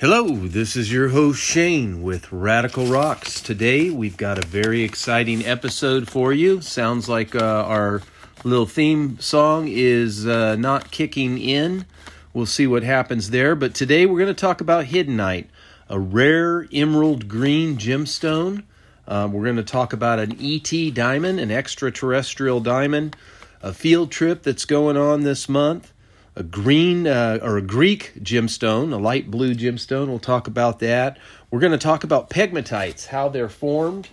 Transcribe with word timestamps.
Hello, 0.00 0.28
this 0.28 0.76
is 0.76 0.90
your 0.90 1.10
host 1.10 1.42
Shane 1.42 2.02
with 2.02 2.32
Radical 2.32 2.86
Rocks. 2.86 3.38
Today 3.38 3.90
we've 3.90 4.16
got 4.16 4.42
a 4.42 4.46
very 4.46 4.82
exciting 4.82 5.44
episode 5.44 6.08
for 6.08 6.32
you. 6.32 6.62
Sounds 6.62 7.06
like 7.06 7.34
uh, 7.34 7.64
our 7.66 8.00
little 8.42 8.64
theme 8.64 9.18
song 9.18 9.68
is 9.68 10.26
uh, 10.26 10.56
not 10.56 10.90
kicking 10.90 11.36
in. 11.36 11.84
We'll 12.32 12.46
see 12.46 12.66
what 12.66 12.82
happens 12.82 13.28
there. 13.28 13.54
But 13.54 13.74
today 13.74 14.06
we're 14.06 14.18
going 14.18 14.34
to 14.34 14.40
talk 14.40 14.62
about 14.62 14.86
Hiddenite, 14.86 15.48
a 15.90 16.00
rare 16.00 16.66
emerald 16.72 17.28
green 17.28 17.76
gemstone. 17.76 18.62
Um, 19.06 19.34
we're 19.34 19.44
going 19.44 19.56
to 19.56 19.62
talk 19.62 19.92
about 19.92 20.18
an 20.18 20.34
ET 20.40 20.94
diamond, 20.94 21.40
an 21.40 21.50
extraterrestrial 21.50 22.60
diamond, 22.60 23.16
a 23.60 23.74
field 23.74 24.10
trip 24.10 24.44
that's 24.44 24.64
going 24.64 24.96
on 24.96 25.24
this 25.24 25.46
month 25.46 25.92
a 26.36 26.42
green 26.42 27.06
uh, 27.06 27.38
or 27.42 27.56
a 27.56 27.62
Greek 27.62 28.12
gemstone, 28.22 28.92
a 28.92 28.96
light 28.96 29.30
blue 29.30 29.54
gemstone. 29.54 30.08
We'll 30.08 30.18
talk 30.18 30.46
about 30.46 30.78
that. 30.80 31.18
We're 31.50 31.60
going 31.60 31.72
to 31.72 31.78
talk 31.78 32.04
about 32.04 32.30
pegmatites, 32.30 33.06
how 33.06 33.28
they're 33.28 33.48
formed. 33.48 34.08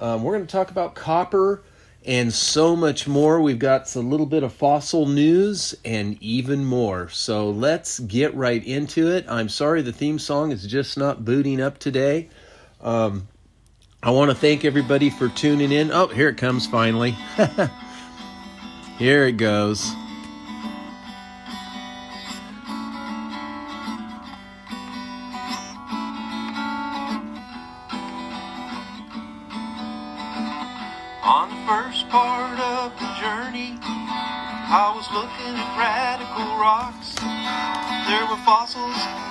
Um, 0.00 0.22
we're 0.22 0.34
going 0.34 0.46
to 0.46 0.52
talk 0.52 0.70
about 0.70 0.94
copper 0.94 1.62
and 2.04 2.32
so 2.32 2.76
much 2.76 3.08
more. 3.08 3.40
We've 3.40 3.58
got 3.58 3.94
a 3.96 4.00
little 4.00 4.26
bit 4.26 4.42
of 4.42 4.52
fossil 4.52 5.06
news 5.06 5.74
and 5.84 6.16
even 6.22 6.64
more. 6.64 7.08
So 7.08 7.50
let's 7.50 7.98
get 7.98 8.34
right 8.34 8.64
into 8.64 9.10
it. 9.10 9.26
I'm 9.28 9.48
sorry 9.48 9.82
the 9.82 9.92
theme 9.92 10.18
song 10.18 10.52
is 10.52 10.66
just 10.66 10.96
not 10.96 11.24
booting 11.24 11.60
up 11.60 11.78
today. 11.78 12.28
Um, 12.80 13.26
I 14.02 14.10
want 14.10 14.30
to 14.30 14.36
thank 14.36 14.64
everybody 14.64 15.10
for 15.10 15.28
tuning 15.28 15.72
in. 15.72 15.90
Oh, 15.90 16.06
here 16.06 16.28
it 16.28 16.36
comes 16.36 16.66
finally. 16.66 17.16
here 18.98 19.26
it 19.26 19.36
goes. 19.36 19.90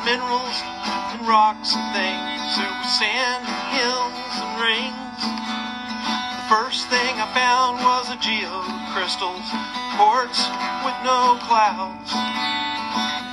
Minerals 0.06 0.62
and 1.18 1.28
rocks 1.28 1.74
and 1.74 1.86
things. 1.98 2.50
There 2.62 2.70
was 2.78 2.92
sand 2.94 3.42
and 3.42 3.62
hills 3.74 4.34
and 4.38 4.54
rings. 4.62 5.22
The 6.38 6.46
first 6.46 6.86
thing 6.94 7.18
I 7.18 7.26
found 7.34 7.82
was 7.82 8.14
a 8.14 8.18
geode 8.22 8.70
crystals, 8.94 9.50
quartz 9.98 10.38
with 10.86 10.98
no 11.02 11.42
clouds. 11.50 12.14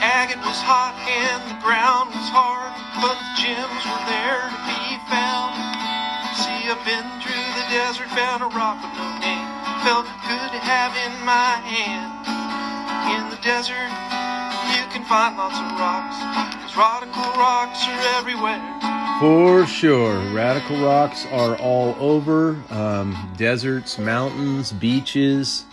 Agate 0.01 0.41
was 0.41 0.59
hot 0.65 0.97
and 1.05 1.45
the 1.45 1.61
ground 1.61 2.09
was 2.17 2.29
hard, 2.33 2.73
but 3.05 3.21
the 3.21 3.33
gems 3.37 3.83
were 3.85 4.05
there 4.09 4.43
to 4.49 4.59
be 4.65 4.97
found. 5.13 5.53
See, 6.41 6.73
I've 6.73 6.81
been 6.89 7.07
through 7.21 7.47
the 7.61 7.67
desert, 7.69 8.09
found 8.17 8.43
a 8.43 8.49
rock 8.49 8.81
with 8.81 8.97
no 8.97 9.09
name. 9.21 9.52
Felt 9.83 10.07
good 10.07 10.51
to 10.53 10.61
have 10.63 10.95
in 10.95 11.27
my 11.27 11.59
hand. 11.67 12.23
In 13.11 13.31
the 13.31 13.43
desert, 13.43 13.91
you 14.79 14.87
can 14.95 15.05
find 15.07 15.37
lots 15.37 15.59
of 15.59 15.77
rocks. 15.77 16.15
Cause 16.63 16.77
radical 16.77 17.33
rocks 17.33 17.85
are 17.89 18.19
everywhere. 18.19 18.63
For 19.19 19.67
sure. 19.67 20.21
Radical 20.33 20.85
rocks 20.85 21.27
are 21.33 21.57
all 21.57 21.97
over 21.99 22.63
um, 22.71 23.35
deserts, 23.37 23.99
mountains, 23.99 24.71
beaches, 24.71 25.65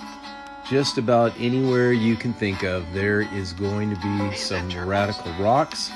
just 0.67 0.97
about 0.97 1.31
anywhere 1.39 1.93
you 1.93 2.15
can 2.15 2.33
think 2.33 2.63
of. 2.63 2.91
There 2.93 3.21
is 3.21 3.53
going 3.53 3.93
to 3.93 4.02
be 4.02 4.35
some 4.35 4.69
radical 4.87 5.31
rocks. 5.33 5.91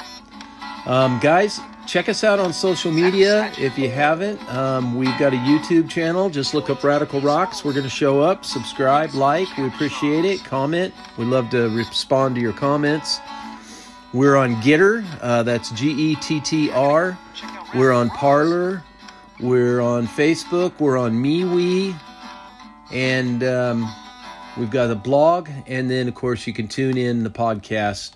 Um, 0.86 1.20
guys, 1.20 1.60
check 1.86 2.10
us 2.10 2.24
out 2.24 2.40
on 2.40 2.54
social 2.54 2.92
media 2.92 3.52
if 3.58 3.78
you 3.78 3.90
haven't. 3.90 4.42
Um, 4.54 4.96
we've 4.96 5.18
got 5.20 5.34
a 5.34 5.38
YouTube 5.38 5.90
channel. 5.90 6.30
Just 6.30 6.54
look 6.54 6.70
up 6.70 6.84
Radical 6.84 7.22
Rocks. 7.22 7.64
We're 7.64 7.74
going 7.74 7.84
to 7.84 7.90
show 7.90 8.22
up, 8.22 8.46
subscribe, 8.46 9.14
like. 9.14 9.56
We 9.58 9.68
appreciate 9.68 10.26
it. 10.26 10.44
Comment. 10.44 10.94
We'd 11.18 11.26
love 11.26 11.50
to 11.52 11.70
respond 11.76 12.36
to 12.36 12.42
your 12.42 12.54
comments. 12.54 13.20
We're 14.14 14.36
on 14.36 14.56
Gettr. 14.58 15.06
Uh, 15.22 15.44
that's 15.44 15.72
G 15.72 15.90
E 15.90 16.16
T 16.16 16.40
T 16.40 16.70
R. 16.72 17.18
We're 17.76 17.92
on 17.92 18.10
Parler. 18.12 18.84
We're 19.40 19.82
on 19.82 20.08
Facebook. 20.08 20.80
We're 20.80 20.98
on 20.98 21.14
MeWe. 21.14 21.96
And 22.92 23.44
um, 23.44 23.92
we've 24.58 24.70
got 24.70 24.92
a 24.92 24.96
blog. 24.96 25.50
And 25.66 25.90
then, 25.90 26.08
of 26.08 26.14
course, 26.14 26.46
you 26.46 26.54
can 26.54 26.68
tune 26.68 26.98
in 26.98 27.24
the 27.24 27.32
podcast 27.32 28.12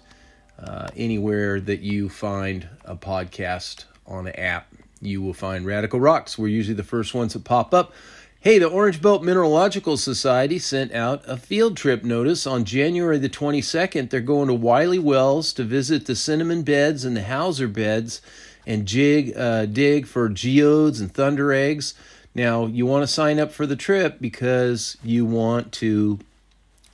uh, 0.59 0.87
anywhere 0.95 1.59
that 1.61 1.81
you 1.81 2.09
find 2.09 2.67
a 2.85 2.95
podcast 2.95 3.85
on 4.05 4.27
an 4.27 4.35
app, 4.35 4.67
you 5.01 5.21
will 5.21 5.33
find 5.33 5.65
Radical 5.65 5.99
Rocks. 5.99 6.37
We're 6.37 6.47
usually 6.47 6.75
the 6.75 6.83
first 6.83 7.13
ones 7.13 7.33
that 7.33 7.43
pop 7.43 7.73
up. 7.73 7.93
Hey, 8.39 8.59
the 8.59 8.67
Orange 8.67 9.01
Belt 9.01 9.23
Mineralogical 9.23 9.97
Society 9.97 10.59
sent 10.59 10.93
out 10.93 11.23
a 11.27 11.37
field 11.37 11.75
trip 11.75 12.03
notice 12.03 12.47
on 12.47 12.65
January 12.65 13.17
the 13.17 13.29
22nd. 13.29 14.09
They're 14.09 14.21
going 14.21 14.47
to 14.47 14.53
Wiley 14.53 14.99
Wells 14.99 15.51
to 15.53 15.63
visit 15.63 16.05
the 16.05 16.15
cinnamon 16.15 16.63
beds 16.63 17.03
and 17.03 17.17
the 17.17 17.23
Hauser 17.23 17.67
beds 17.67 18.21
and 18.65 18.85
jig, 18.85 19.33
uh, 19.35 19.65
dig 19.65 20.05
for 20.05 20.29
geodes 20.29 21.01
and 21.01 21.13
thunder 21.13 21.51
eggs. 21.51 21.93
Now, 22.35 22.67
you 22.67 22.85
want 22.85 23.01
to 23.03 23.07
sign 23.07 23.39
up 23.39 23.51
for 23.51 23.65
the 23.65 23.75
trip 23.75 24.17
because 24.21 24.97
you 25.03 25.25
want 25.25 25.71
to 25.73 26.19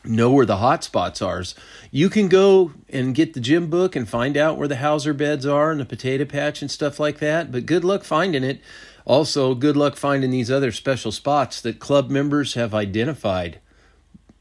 know 0.04 0.32
where 0.32 0.46
the 0.46 0.58
hot 0.58 0.84
spots 0.84 1.22
are. 1.22 1.44
You 1.92 2.10
can 2.10 2.28
go 2.28 2.74
and 2.90 3.16
get 3.16 3.34
the 3.34 3.40
gym 3.40 3.70
book 3.70 3.96
and 3.96 4.08
find 4.08 4.38
out 4.38 4.58
where 4.58 4.68
the 4.68 4.78
Hauser 4.78 5.14
beds 5.14 5.46
are 5.46 5.72
and 5.72 5.80
the 5.80 5.86
potato 5.86 6.26
patch 6.26 6.62
and 6.62 6.70
stuff 6.70 7.00
like 7.00 7.20
that, 7.20 7.52
but 7.52 7.66
good 7.66 7.84
luck 7.84 8.04
finding 8.04 8.44
it. 8.44 8.62
Also, 9.06 9.54
good 9.54 9.76
luck 9.76 9.96
finding 9.96 10.32
these 10.32 10.52
other 10.52 10.72
special 10.72 11.12
spots 11.12 11.60
that 11.62 11.80
club 11.80 12.10
members 12.10 12.54
have 12.54 12.74
identified. 12.74 13.60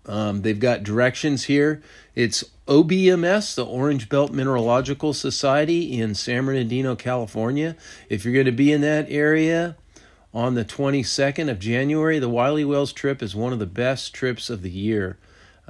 Um, 0.07 0.43
they've 0.43 0.59
got 0.59 0.83
directions 0.83 1.45
here. 1.45 1.83
It's 2.15 2.45
OBMS, 2.67 3.55
the 3.55 3.65
Orange 3.65 4.09
Belt 4.09 4.33
Mineralogical 4.33 5.15
Society 5.15 6.01
in 6.01 6.15
San 6.15 6.45
Bernardino, 6.45 6.95
California. 6.95 7.77
If 8.09 8.25
you're 8.25 8.35
going 8.35 8.47
to 8.47 8.53
be 8.53 8.73
in 8.73 8.81
that 8.83 9.07
area 9.09 9.77
on 10.35 10.55
the 10.55 10.65
22nd 10.65 11.51
of 11.51 11.59
January, 11.59 12.19
the 12.19 12.29
Wiley 12.29 12.65
Wells 12.65 12.93
trip 12.93 13.23
is 13.23 13.35
one 13.35 13.53
of 13.53 13.59
the 13.59 13.67
best 13.67 14.15
trips 14.15 14.49
of 14.49 14.63
the 14.63 14.71
year. 14.71 15.19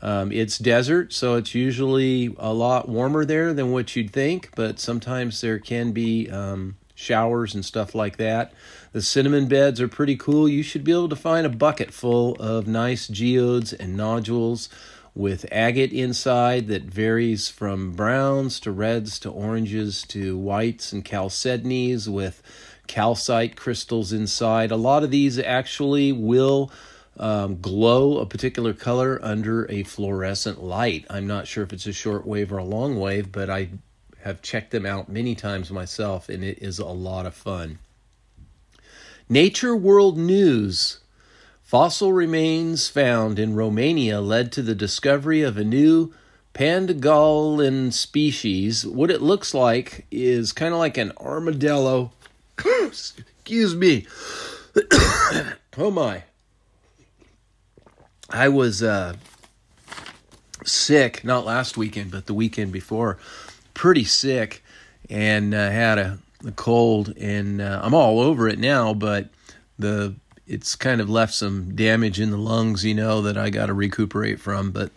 Um, 0.01 0.33
it's 0.33 0.59
desert, 0.59 1.13
so 1.13 1.35
it's 1.37 1.55
usually 1.55 2.35
a 2.39 2.53
lot 2.53 2.89
warmer 2.89 3.25
there 3.25 3.53
than 3.53 3.71
what 3.71 3.95
you'd 3.95 4.13
think, 4.13 4.51
but 4.57 4.81
sometimes 4.81 5.41
there 5.41 5.59
can 5.59 5.93
be 5.93 6.29
um, 6.31 6.77
showers 6.95 7.55
and 7.55 7.65
stuff 7.65 7.95
like 7.95 8.17
that. 8.17 8.53
The 8.93 9.03
cinnamon 9.03 9.49
beds 9.49 9.81
are 9.81 9.89
pretty 9.89 10.17
cool. 10.17 10.49
You 10.49 10.63
should 10.63 10.85
be 10.85 10.93
able 10.93 11.09
to 11.09 11.17
find 11.17 11.47
a 11.47 11.51
bucket 11.51 11.93
full 11.93 12.35
of 12.37 12.67
nice 12.67 13.07
geodes 13.07 13.73
and 13.73 13.97
nodules 13.97 14.69
with 15.15 15.45
agate 15.53 15.93
inside 15.93 16.69
that 16.69 16.85
varies 16.85 17.49
from 17.49 17.93
browns 17.93 18.59
to 18.61 18.71
reds 18.71 19.19
to 19.21 19.31
oranges 19.31 20.03
to 20.09 20.39
whites 20.39 20.93
and 20.93 21.05
chalcedonies 21.05 22.09
with 22.09 22.43
calcite 22.87 23.57
crystals 23.57 24.13
inside. 24.13 24.71
A 24.71 24.77
lot 24.77 25.05
of 25.05 25.11
these 25.11 25.39
actually 25.39 26.13
will 26.13 26.71
um, 27.19 27.61
glow 27.61 28.19
a 28.19 28.27
particular 28.27 28.73
color 28.73 29.21
under 29.23 29.71
a 29.71 29.83
fluorescent 29.83 30.63
light. 30.63 31.05
I'm 31.11 31.27
not 31.27 31.47
sure 31.47 31.65
if 31.65 31.73
it's 31.73 31.87
a 31.87 31.93
short 31.93 32.27
wave 32.27 32.53
or 32.53 32.59
a 32.59 32.65
long 32.65 32.99
wave, 32.99 33.31
but 33.31 33.51
I 33.51 33.69
have 34.23 34.43
checked 34.43 34.71
them 34.71 34.87
out 34.87 35.09
many 35.09 35.35
times 35.35 35.71
myself, 35.71 36.29
and 36.29 36.43
it 36.45 36.59
is 36.63 36.79
a 36.79 36.87
lot 36.87 37.27
of 37.27 37.35
fun. 37.35 37.79
Nature 39.29 39.77
World 39.77 40.19
News. 40.19 40.99
Fossil 41.63 42.13
remains 42.13 42.89
found 42.89 43.39
in 43.39 43.55
Romania 43.55 44.21
led 44.21 44.53
to 44.53 44.63
the 44.63 44.75
discovery 44.75 45.43
of 45.43 45.57
a 45.57 45.65
new 45.65 46.13
Pangolin 46.55 47.93
species. 47.93 48.87
What 48.87 49.11
it 49.11 49.23
looks 49.23 49.55
like 49.55 50.07
is 50.11 50.53
kind 50.53 50.75
of 50.75 50.79
like 50.79 50.99
an 50.99 51.13
armadillo. 51.19 52.13
Excuse 52.85 53.75
me. 53.75 54.07
oh 55.79 55.91
my. 55.91 56.25
I 58.33 58.49
was 58.49 58.83
uh, 58.83 59.15
sick, 60.65 61.23
not 61.25 61.45
last 61.45 61.77
weekend, 61.77 62.11
but 62.11 62.27
the 62.27 62.35
weekend 62.35 62.73
before, 62.73 63.19
pretty 63.75 64.05
sick, 64.05 64.63
and 65.11 65.55
uh, 65.55 65.71
had 65.71 65.99
a, 65.99 66.19
a, 66.47 66.53
cold, 66.53 67.15
and 67.19 67.61
uh, 67.61 67.81
I'm 67.83 67.95
all 67.95 68.21
over 68.21 68.49
it 68.49 68.59
now, 68.59 68.95
but 68.95 69.29
the 69.79 70.15
it's 70.47 70.75
kind 70.75 71.01
of 71.01 71.09
left 71.09 71.35
some 71.35 71.75
damage 71.77 72.21
in 72.21 72.31
the 72.31 72.37
lungs, 72.37 72.85
you 72.85 72.95
know, 72.95 73.23
that 73.23 73.39
I 73.39 73.49
got 73.51 73.67
to 73.67 73.75
recuperate 73.75 74.41
from. 74.41 74.71
But 74.71 74.91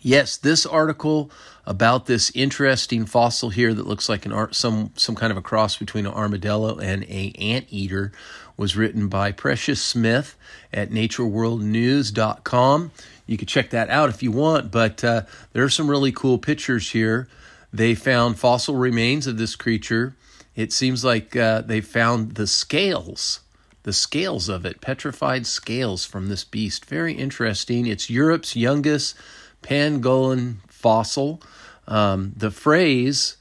yes, 0.00 0.36
this 0.36 0.64
article 0.64 1.30
about 1.66 2.06
this 2.06 2.30
interesting 2.34 3.06
fossil 3.06 3.50
here 3.50 3.74
that 3.74 3.86
looks 3.86 4.08
like 4.08 4.26
an 4.26 4.52
some 4.52 4.90
some 4.96 5.14
kind 5.14 5.30
of 5.30 5.36
a 5.36 5.42
cross 5.42 5.76
between 5.76 6.06
an 6.06 6.12
armadillo 6.12 6.78
and 6.78 7.04
a 7.04 7.32
anteater 7.38 8.12
was 8.56 8.76
written 8.76 9.08
by 9.08 9.32
Precious 9.32 9.82
Smith 9.82 10.36
at 10.72 10.90
natureworldnews.com. 10.90 12.92
You 13.26 13.36
can 13.36 13.46
check 13.46 13.70
that 13.70 13.90
out 13.90 14.10
if 14.10 14.22
you 14.22 14.30
want, 14.30 14.70
but 14.70 15.02
uh, 15.02 15.22
there 15.52 15.64
are 15.64 15.70
some 15.70 15.90
really 15.90 16.12
cool 16.12 16.38
pictures 16.38 16.90
here. 16.90 17.26
They 17.72 17.94
found 17.94 18.38
fossil 18.38 18.76
remains 18.76 19.26
of 19.26 19.38
this 19.38 19.56
creature. 19.56 20.14
It 20.54 20.72
seems 20.72 21.04
like 21.04 21.34
uh, 21.34 21.62
they 21.62 21.80
found 21.80 22.36
the 22.36 22.46
scales, 22.46 23.40
the 23.82 23.92
scales 23.92 24.48
of 24.48 24.64
it, 24.64 24.80
petrified 24.80 25.46
scales 25.46 26.04
from 26.04 26.28
this 26.28 26.44
beast. 26.44 26.84
Very 26.84 27.14
interesting. 27.14 27.86
It's 27.86 28.08
Europe's 28.08 28.54
youngest 28.54 29.16
pangolin 29.62 30.58
fossil. 30.68 31.42
Um, 31.88 32.34
the 32.36 32.52
phrase, 32.52 33.36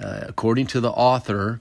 uh, 0.00 0.22
according 0.22 0.66
to 0.68 0.80
the 0.80 0.90
author, 0.90 1.60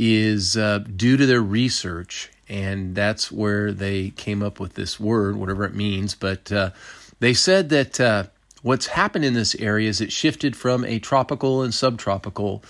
is 0.00 0.56
uh, 0.56 0.78
due 0.78 1.16
to 1.16 1.26
their 1.26 1.42
research, 1.42 2.30
and 2.48 2.94
that's 2.94 3.32
where 3.32 3.72
they 3.72 4.10
came 4.10 4.44
up 4.44 4.60
with 4.60 4.74
this 4.74 5.00
word, 5.00 5.34
whatever 5.36 5.64
it 5.64 5.74
means. 5.74 6.14
But 6.14 6.52
uh, 6.52 6.70
they 7.18 7.34
said 7.34 7.68
that 7.70 8.00
uh, 8.00 8.24
what's 8.62 8.86
happened 8.86 9.24
in 9.24 9.34
this 9.34 9.56
area 9.56 9.88
is 9.88 10.00
it 10.00 10.12
shifted 10.12 10.54
from 10.54 10.84
a 10.84 11.00
tropical 11.00 11.62
and 11.62 11.74
subtropical 11.74 12.62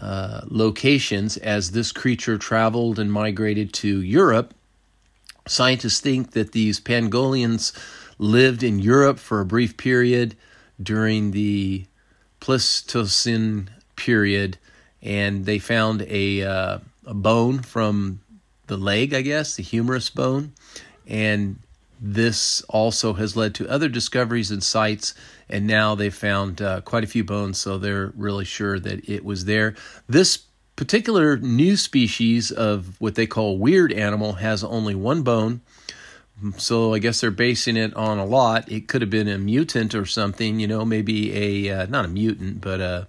uh, 0.00 0.42
locations 0.46 1.36
as 1.38 1.72
this 1.72 1.90
creature 1.90 2.38
traveled 2.38 3.00
and 3.00 3.12
migrated 3.12 3.72
to 3.72 4.00
Europe. 4.00 4.54
Scientists 5.48 5.98
think 5.98 6.30
that 6.30 6.52
these 6.52 6.78
pangolians 6.78 7.72
lived 8.18 8.62
in 8.62 8.78
Europe 8.78 9.18
for 9.18 9.40
a 9.40 9.46
brief 9.46 9.76
period 9.76 10.36
during 10.80 11.32
the 11.32 11.86
Pleistocene 12.38 13.68
period, 13.96 14.58
and 15.02 15.44
they 15.46 15.58
found 15.58 16.02
a, 16.02 16.42
uh, 16.42 16.78
a 17.06 17.14
bone 17.14 17.60
from 17.60 18.20
the 18.66 18.76
leg, 18.76 19.14
I 19.14 19.22
guess, 19.22 19.56
the 19.56 19.62
humerus 19.62 20.10
bone, 20.10 20.52
and 21.06 21.58
this 22.00 22.62
also 22.68 23.14
has 23.14 23.36
led 23.36 23.54
to 23.56 23.68
other 23.68 23.88
discoveries 23.88 24.50
and 24.50 24.62
sites, 24.62 25.14
and 25.48 25.66
now 25.66 25.94
they 25.94 26.10
found 26.10 26.62
uh, 26.62 26.80
quite 26.82 27.04
a 27.04 27.08
few 27.08 27.24
bones, 27.24 27.58
so 27.58 27.78
they're 27.78 28.12
really 28.16 28.44
sure 28.44 28.78
that 28.78 29.08
it 29.08 29.24
was 29.24 29.46
there. 29.46 29.74
This 30.08 30.44
particular 30.76 31.36
new 31.36 31.76
species 31.76 32.52
of 32.52 33.00
what 33.00 33.16
they 33.16 33.26
call 33.26 33.58
weird 33.58 33.92
animal 33.92 34.34
has 34.34 34.62
only 34.62 34.94
one 34.94 35.22
bone. 35.22 35.60
So 36.56 36.94
I 36.94 37.00
guess 37.00 37.20
they're 37.20 37.32
basing 37.32 37.76
it 37.76 37.92
on 37.96 38.18
a 38.18 38.24
lot. 38.24 38.70
It 38.70 38.86
could 38.86 39.02
have 39.02 39.10
been 39.10 39.26
a 39.26 39.38
mutant 39.38 39.92
or 39.92 40.06
something, 40.06 40.60
you 40.60 40.68
know, 40.68 40.84
maybe 40.84 41.66
a 41.66 41.80
uh, 41.80 41.86
not 41.86 42.04
a 42.04 42.08
mutant, 42.08 42.60
but 42.60 42.80
a 42.80 43.08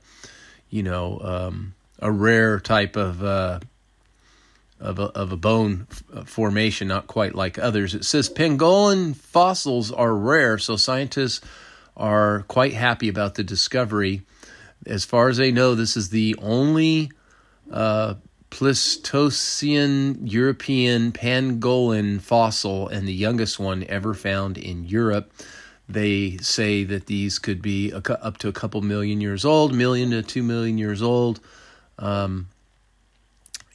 you 0.71 0.81
know 0.81 1.19
um, 1.21 1.75
a 1.99 2.11
rare 2.11 2.59
type 2.59 2.95
of 2.95 3.23
uh, 3.23 3.59
of 4.79 4.97
a, 4.97 5.03
of 5.03 5.31
a 5.31 5.37
bone 5.37 5.87
uh, 6.13 6.23
formation, 6.23 6.87
not 6.87 7.07
quite 7.07 7.35
like 7.35 7.59
others. 7.59 7.93
It 7.93 8.05
says 8.05 8.29
pangolin 8.29 9.15
fossils 9.15 9.91
are 9.91 10.15
rare, 10.15 10.57
so 10.57 10.77
scientists 10.77 11.41
are 11.97 12.43
quite 12.47 12.73
happy 12.73 13.09
about 13.09 13.35
the 13.35 13.43
discovery. 13.43 14.21
As 14.85 15.03
far 15.03 15.27
as 15.27 15.37
they 15.37 15.51
know, 15.51 15.75
this 15.75 15.97
is 15.97 16.09
the 16.09 16.35
only 16.41 17.11
uh, 17.69 18.15
Pleistocene 18.49 20.25
European 20.25 21.11
pangolin 21.11 22.21
fossil 22.21 22.87
and 22.87 23.07
the 23.07 23.13
youngest 23.13 23.59
one 23.59 23.83
ever 23.89 24.13
found 24.13 24.57
in 24.57 24.85
Europe. 24.85 25.31
They 25.89 26.37
say 26.37 26.83
that 26.85 27.07
these 27.07 27.37
could 27.37 27.61
be 27.61 27.91
up 27.91 28.37
to 28.37 28.47
a 28.47 28.53
couple 28.53 28.81
million 28.81 29.21
years 29.21 29.43
old, 29.43 29.75
million 29.75 30.11
to 30.11 30.23
two 30.23 30.43
million 30.43 30.77
years 30.77 31.01
old. 31.01 31.41
Um, 31.99 32.47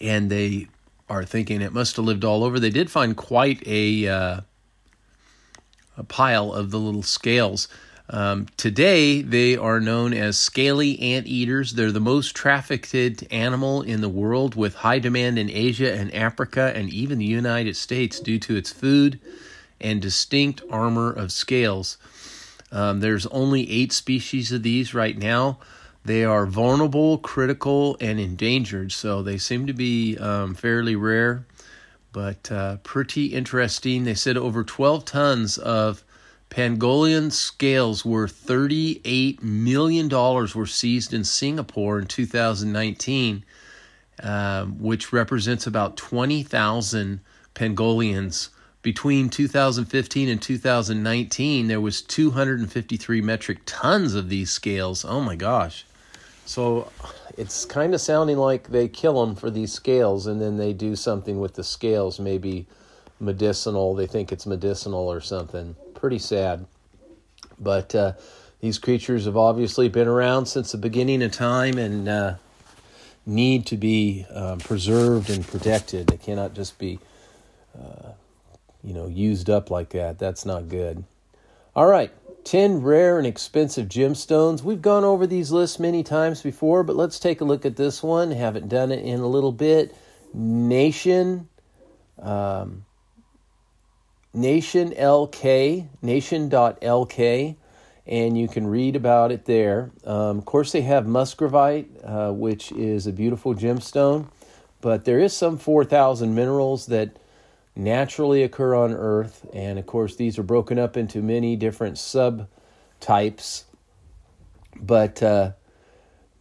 and 0.00 0.30
they 0.30 0.68
are 1.08 1.24
thinking 1.24 1.60
it 1.62 1.72
must 1.72 1.96
have 1.96 2.04
lived 2.04 2.24
all 2.24 2.42
over. 2.42 2.58
They 2.58 2.70
did 2.70 2.90
find 2.90 3.16
quite 3.16 3.62
a 3.66 4.08
uh, 4.08 4.40
a 5.96 6.04
pile 6.04 6.52
of 6.52 6.70
the 6.70 6.78
little 6.78 7.02
scales. 7.02 7.68
Um, 8.10 8.48
today, 8.58 9.22
they 9.22 9.56
are 9.56 9.80
known 9.80 10.12
as 10.12 10.36
scaly 10.36 11.00
anteaters. 11.00 11.72
They're 11.72 11.92
the 11.92 12.00
most 12.00 12.34
trafficked 12.34 13.24
animal 13.32 13.80
in 13.80 14.02
the 14.02 14.10
world, 14.10 14.54
with 14.56 14.74
high 14.76 14.98
demand 14.98 15.38
in 15.38 15.48
Asia 15.48 15.94
and 15.94 16.14
Africa 16.14 16.72
and 16.74 16.90
even 16.90 17.18
the 17.18 17.24
United 17.24 17.76
States 17.76 18.20
due 18.20 18.38
to 18.40 18.56
its 18.56 18.70
food 18.70 19.20
and 19.80 20.02
distinct 20.02 20.62
armor 20.70 21.12
of 21.12 21.32
scales. 21.32 21.96
Um, 22.70 23.00
there's 23.00 23.26
only 23.26 23.70
eight 23.70 23.92
species 23.92 24.52
of 24.52 24.62
these 24.62 24.92
right 24.92 25.16
now. 25.16 25.58
They 26.06 26.22
are 26.22 26.44
vulnerable, 26.44 27.16
critical, 27.16 27.96
and 27.98 28.20
endangered, 28.20 28.92
so 28.92 29.22
they 29.22 29.38
seem 29.38 29.66
to 29.66 29.72
be 29.72 30.18
um, 30.18 30.54
fairly 30.54 30.96
rare, 30.96 31.46
but 32.12 32.52
uh, 32.52 32.76
pretty 32.78 33.26
interesting. 33.26 34.04
They 34.04 34.14
said 34.14 34.36
over 34.36 34.64
12 34.64 35.06
tons 35.06 35.56
of 35.56 36.04
Pangolin 36.50 37.32
scales 37.32 38.04
worth 38.04 38.46
$38 38.46 39.42
million 39.42 40.08
were 40.10 40.66
seized 40.66 41.14
in 41.14 41.24
Singapore 41.24 41.98
in 41.98 42.06
2019, 42.06 43.42
uh, 44.22 44.66
which 44.66 45.10
represents 45.10 45.66
about 45.66 45.96
20,000 45.96 47.20
pangolians. 47.54 48.50
Between 48.82 49.30
2015 49.30 50.28
and 50.28 50.42
2019, 50.42 51.68
there 51.68 51.80
was 51.80 52.02
253 52.02 53.22
metric 53.22 53.60
tons 53.64 54.14
of 54.14 54.28
these 54.28 54.50
scales. 54.50 55.06
Oh 55.06 55.22
my 55.22 55.36
gosh. 55.36 55.86
So 56.46 56.90
it's 57.36 57.64
kind 57.64 57.94
of 57.94 58.00
sounding 58.00 58.36
like 58.36 58.68
they 58.68 58.88
kill 58.88 59.24
them 59.24 59.34
for 59.34 59.50
these 59.50 59.72
scales 59.72 60.26
and 60.26 60.40
then 60.40 60.56
they 60.56 60.72
do 60.72 60.94
something 60.94 61.40
with 61.40 61.54
the 61.54 61.64
scales, 61.64 62.20
maybe 62.20 62.66
medicinal. 63.18 63.94
They 63.94 64.06
think 64.06 64.30
it's 64.30 64.46
medicinal 64.46 65.10
or 65.10 65.20
something. 65.20 65.74
Pretty 65.94 66.18
sad. 66.18 66.66
But 67.58 67.94
uh, 67.94 68.12
these 68.60 68.78
creatures 68.78 69.24
have 69.24 69.36
obviously 69.36 69.88
been 69.88 70.08
around 70.08 70.46
since 70.46 70.72
the 70.72 70.78
beginning 70.78 71.22
of 71.22 71.32
time 71.32 71.78
and 71.78 72.08
uh, 72.08 72.34
need 73.26 73.66
to 73.66 73.76
be 73.76 74.26
uh, 74.32 74.56
preserved 74.56 75.30
and 75.30 75.46
protected. 75.46 76.08
They 76.08 76.16
cannot 76.16 76.54
just 76.54 76.78
be, 76.78 76.98
uh, 77.78 78.10
you 78.82 78.92
know, 78.92 79.06
used 79.06 79.48
up 79.48 79.70
like 79.70 79.90
that. 79.90 80.18
That's 80.18 80.44
not 80.44 80.68
good. 80.68 81.04
All 81.74 81.86
right. 81.86 82.12
10 82.44 82.82
rare 82.82 83.18
and 83.18 83.26
expensive 83.26 83.88
gemstones. 83.88 84.62
We've 84.62 84.82
gone 84.82 85.02
over 85.02 85.26
these 85.26 85.50
lists 85.50 85.78
many 85.78 86.02
times 86.02 86.42
before, 86.42 86.84
but 86.84 86.94
let's 86.94 87.18
take 87.18 87.40
a 87.40 87.44
look 87.44 87.64
at 87.64 87.76
this 87.76 88.02
one. 88.02 88.30
Haven't 88.30 88.68
done 88.68 88.92
it 88.92 89.04
in 89.04 89.20
a 89.20 89.26
little 89.26 89.52
bit. 89.52 89.94
Nation, 90.34 91.48
um, 92.20 92.84
Nation 94.34 94.90
LK, 94.90 95.88
nation.lk, 96.02 97.56
and 98.06 98.38
you 98.38 98.48
can 98.48 98.66
read 98.66 98.96
about 98.96 99.32
it 99.32 99.46
there. 99.46 99.90
Um, 100.04 100.38
of 100.38 100.44
course, 100.44 100.72
they 100.72 100.82
have 100.82 101.04
musgravite, 101.06 101.86
uh, 102.04 102.32
which 102.32 102.72
is 102.72 103.06
a 103.06 103.12
beautiful 103.12 103.54
gemstone, 103.54 104.26
but 104.82 105.06
there 105.06 105.18
is 105.18 105.32
some 105.32 105.56
4,000 105.56 106.34
minerals 106.34 106.86
that 106.86 107.16
naturally 107.76 108.42
occur 108.42 108.74
on 108.74 108.92
Earth. 108.92 109.46
And 109.52 109.78
of 109.78 109.86
course, 109.86 110.16
these 110.16 110.38
are 110.38 110.42
broken 110.42 110.78
up 110.78 110.96
into 110.96 111.22
many 111.22 111.56
different 111.56 111.96
subtypes. 111.96 113.64
But 114.80 115.22
uh, 115.22 115.52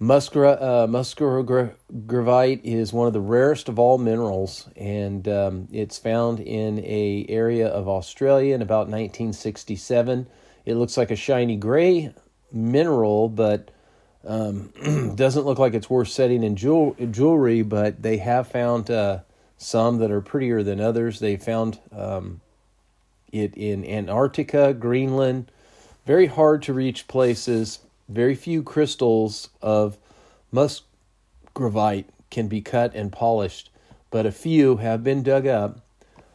uh, 0.01 0.87
is 2.63 2.93
one 2.93 3.07
of 3.07 3.13
the 3.13 3.21
rarest 3.21 3.69
of 3.69 3.79
all 3.79 3.97
minerals, 3.97 4.67
and 4.75 5.27
um, 5.27 5.67
it's 5.71 5.97
found 5.97 6.39
in 6.39 6.79
a 6.79 7.25
area 7.29 7.67
of 7.67 7.87
Australia 7.87 8.55
in 8.55 8.61
about 8.61 8.87
1967. 8.87 10.27
It 10.65 10.75
looks 10.75 10.97
like 10.97 11.11
a 11.11 11.15
shiny 11.15 11.55
gray 11.55 12.13
mineral, 12.51 13.29
but 13.29 13.71
um, 14.25 15.13
doesn't 15.15 15.45
look 15.45 15.59
like 15.59 15.73
it's 15.73 15.89
worth 15.89 16.09
setting 16.09 16.43
in 16.43 16.55
jewel- 16.55 16.95
jewelry. 17.11 17.61
But 17.61 18.01
they 18.01 18.17
have 18.17 18.47
found 18.47 18.89
uh, 18.89 19.19
some 19.57 19.99
that 19.99 20.11
are 20.11 20.21
prettier 20.21 20.63
than 20.63 20.79
others. 20.79 21.19
They 21.19 21.37
found 21.37 21.79
um, 21.91 22.41
it 23.31 23.55
in 23.55 23.85
Antarctica, 23.85 24.73
Greenland, 24.73 25.51
very 26.05 26.25
hard 26.25 26.61
to 26.63 26.73
reach 26.73 27.07
places. 27.07 27.79
Very 28.09 28.35
few 28.35 28.61
crystals 28.61 29.49
of 29.61 29.97
musgravite 30.53 32.05
can 32.29 32.47
be 32.47 32.61
cut 32.61 32.93
and 32.93 33.11
polished, 33.11 33.69
but 34.11 34.25
a 34.25 34.31
few 34.31 34.77
have 34.77 35.03
been 35.03 35.23
dug 35.23 35.47
up. 35.47 35.79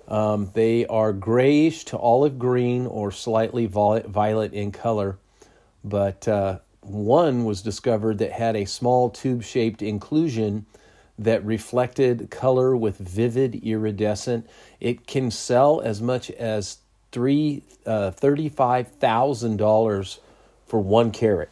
Um, 0.08 0.50
they 0.54 0.86
are 0.86 1.12
grayish 1.12 1.84
to 1.86 1.98
olive 1.98 2.38
green 2.38 2.86
or 2.86 3.12
slightly 3.12 3.66
violet 3.66 4.54
in 4.54 4.72
color, 4.72 5.18
but 5.84 6.26
uh, 6.26 6.60
one 6.80 7.44
was 7.44 7.60
discovered 7.60 8.18
that 8.18 8.32
had 8.32 8.56
a 8.56 8.64
small 8.64 9.10
tube 9.10 9.42
shaped 9.42 9.82
inclusion 9.82 10.64
that 11.18 11.44
reflected 11.44 12.30
color 12.30 12.76
with 12.76 12.98
vivid 12.98 13.56
iridescent. 13.64 14.48
It 14.80 15.06
can 15.06 15.30
sell 15.30 15.80
as 15.80 16.00
much 16.00 16.30
as 16.30 16.78
uh, 17.16 18.12
$35,000 18.12 20.18
for 20.66 20.80
one 20.80 21.10
carat 21.10 21.50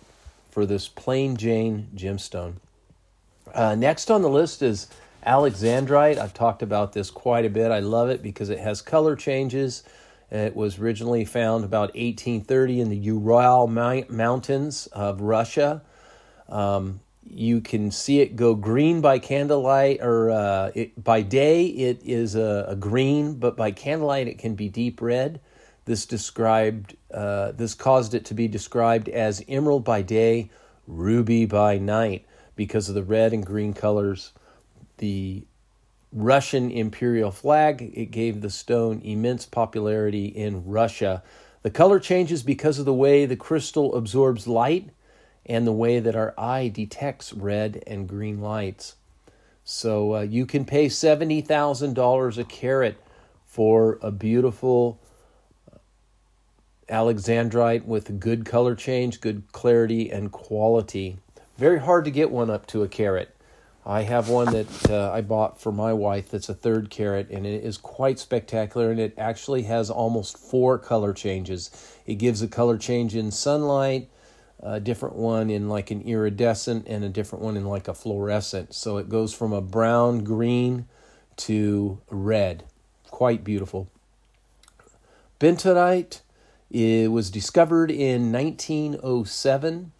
for 0.50 0.66
this 0.66 0.88
plain 0.88 1.36
Jane 1.36 1.88
gemstone. 1.96 2.54
Uh, 3.52 3.74
next 3.74 4.10
on 4.10 4.22
the 4.22 4.28
list 4.28 4.62
is 4.62 4.88
Alexandrite. 5.26 6.18
I've 6.18 6.34
talked 6.34 6.62
about 6.62 6.92
this 6.92 7.10
quite 7.10 7.44
a 7.44 7.50
bit. 7.50 7.70
I 7.70 7.80
love 7.80 8.10
it 8.10 8.22
because 8.22 8.50
it 8.50 8.58
has 8.58 8.82
color 8.82 9.16
changes. 9.16 9.82
It 10.30 10.54
was 10.54 10.78
originally 10.78 11.24
found 11.24 11.64
about 11.64 11.94
1830 11.94 12.80
in 12.80 12.90
the 12.90 12.96
Ural 12.96 13.66
Mountains 13.66 14.86
of 14.88 15.20
Russia. 15.20 15.82
Um, 16.48 17.00
you 17.28 17.60
can 17.60 17.90
see 17.90 18.20
it 18.20 18.36
go 18.36 18.54
green 18.54 19.00
by 19.00 19.18
candlelight, 19.18 20.00
or 20.00 20.30
uh, 20.30 20.70
it, 20.74 21.02
by 21.02 21.22
day 21.22 21.66
it 21.66 22.00
is 22.04 22.34
a, 22.34 22.66
a, 22.68 22.76
green, 22.76 23.34
but 23.34 23.56
by 23.56 23.70
candlelight 23.70 24.28
it 24.28 24.38
can 24.38 24.54
be 24.54 24.68
deep 24.68 25.00
red. 25.00 25.40
This 25.84 26.06
described 26.06 26.96
uh, 27.12 27.52
this 27.52 27.74
caused 27.74 28.14
it 28.14 28.24
to 28.26 28.34
be 28.34 28.48
described 28.48 29.08
as 29.08 29.44
emerald 29.48 29.84
by 29.84 30.02
day, 30.02 30.50
ruby 30.86 31.46
by 31.46 31.78
night, 31.78 32.26
because 32.54 32.88
of 32.88 32.94
the 32.94 33.02
red 33.02 33.32
and 33.32 33.44
green 33.44 33.72
colors. 33.72 34.32
The 34.98 35.44
Russian 36.12 36.70
imperial 36.70 37.30
flag 37.30 37.92
it 37.94 38.10
gave 38.10 38.40
the 38.40 38.50
stone 38.50 39.00
immense 39.04 39.46
popularity 39.46 40.26
in 40.26 40.64
Russia. 40.64 41.22
The 41.62 41.70
color 41.70 41.98
changes 41.98 42.42
because 42.42 42.78
of 42.78 42.84
the 42.84 42.94
way 42.94 43.26
the 43.26 43.36
crystal 43.36 43.94
absorbs 43.96 44.46
light 44.46 44.90
and 45.46 45.66
the 45.66 45.72
way 45.72 46.00
that 46.00 46.16
our 46.16 46.34
eye 46.36 46.68
detects 46.68 47.32
red 47.32 47.82
and 47.86 48.08
green 48.08 48.40
lights. 48.40 48.96
So 49.64 50.16
uh, 50.16 50.20
you 50.20 50.46
can 50.46 50.64
pay 50.64 50.86
$70,000 50.86 52.38
a 52.38 52.44
carat 52.44 52.96
for 53.46 53.98
a 54.02 54.10
beautiful 54.10 55.00
uh, 55.72 55.78
alexandrite 56.88 57.84
with 57.84 58.20
good 58.20 58.44
color 58.44 58.74
change, 58.74 59.20
good 59.20 59.44
clarity, 59.52 60.10
and 60.10 60.30
quality. 60.30 61.18
Very 61.56 61.80
hard 61.80 62.04
to 62.04 62.10
get 62.10 62.30
one 62.30 62.50
up 62.50 62.66
to 62.68 62.82
a 62.82 62.88
carat. 62.88 63.34
I 63.84 64.02
have 64.02 64.28
one 64.28 64.52
that 64.52 64.90
uh, 64.90 65.12
I 65.12 65.20
bought 65.20 65.60
for 65.60 65.70
my 65.70 65.92
wife 65.92 66.28
that's 66.28 66.48
a 66.48 66.54
third 66.54 66.90
carat, 66.90 67.30
and 67.30 67.46
it 67.46 67.62
is 67.62 67.78
quite 67.78 68.18
spectacular. 68.18 68.90
And 68.90 68.98
it 68.98 69.14
actually 69.16 69.62
has 69.62 69.90
almost 69.90 70.36
four 70.36 70.76
color 70.76 71.12
changes. 71.12 71.70
It 72.04 72.16
gives 72.16 72.42
a 72.42 72.48
color 72.48 72.78
change 72.78 73.14
in 73.14 73.30
sunlight, 73.30 74.10
a 74.60 74.80
different 74.80 75.16
one 75.16 75.50
in 75.50 75.68
like 75.68 75.90
an 75.90 76.02
iridescent 76.02 76.86
and 76.88 77.04
a 77.04 77.08
different 77.08 77.44
one 77.44 77.56
in 77.56 77.64
like 77.64 77.88
a 77.88 77.94
fluorescent. 77.94 78.74
So 78.74 78.96
it 78.96 79.08
goes 79.08 79.34
from 79.34 79.52
a 79.52 79.60
brown 79.60 80.24
green 80.24 80.86
to 81.36 82.00
red. 82.10 82.64
Quite 83.10 83.44
beautiful. 83.44 83.88
Benitoite 85.38 86.20
it 86.70 87.10
was 87.10 87.30
discovered 87.30 87.90
in 87.90 88.32
1907. 88.32 89.92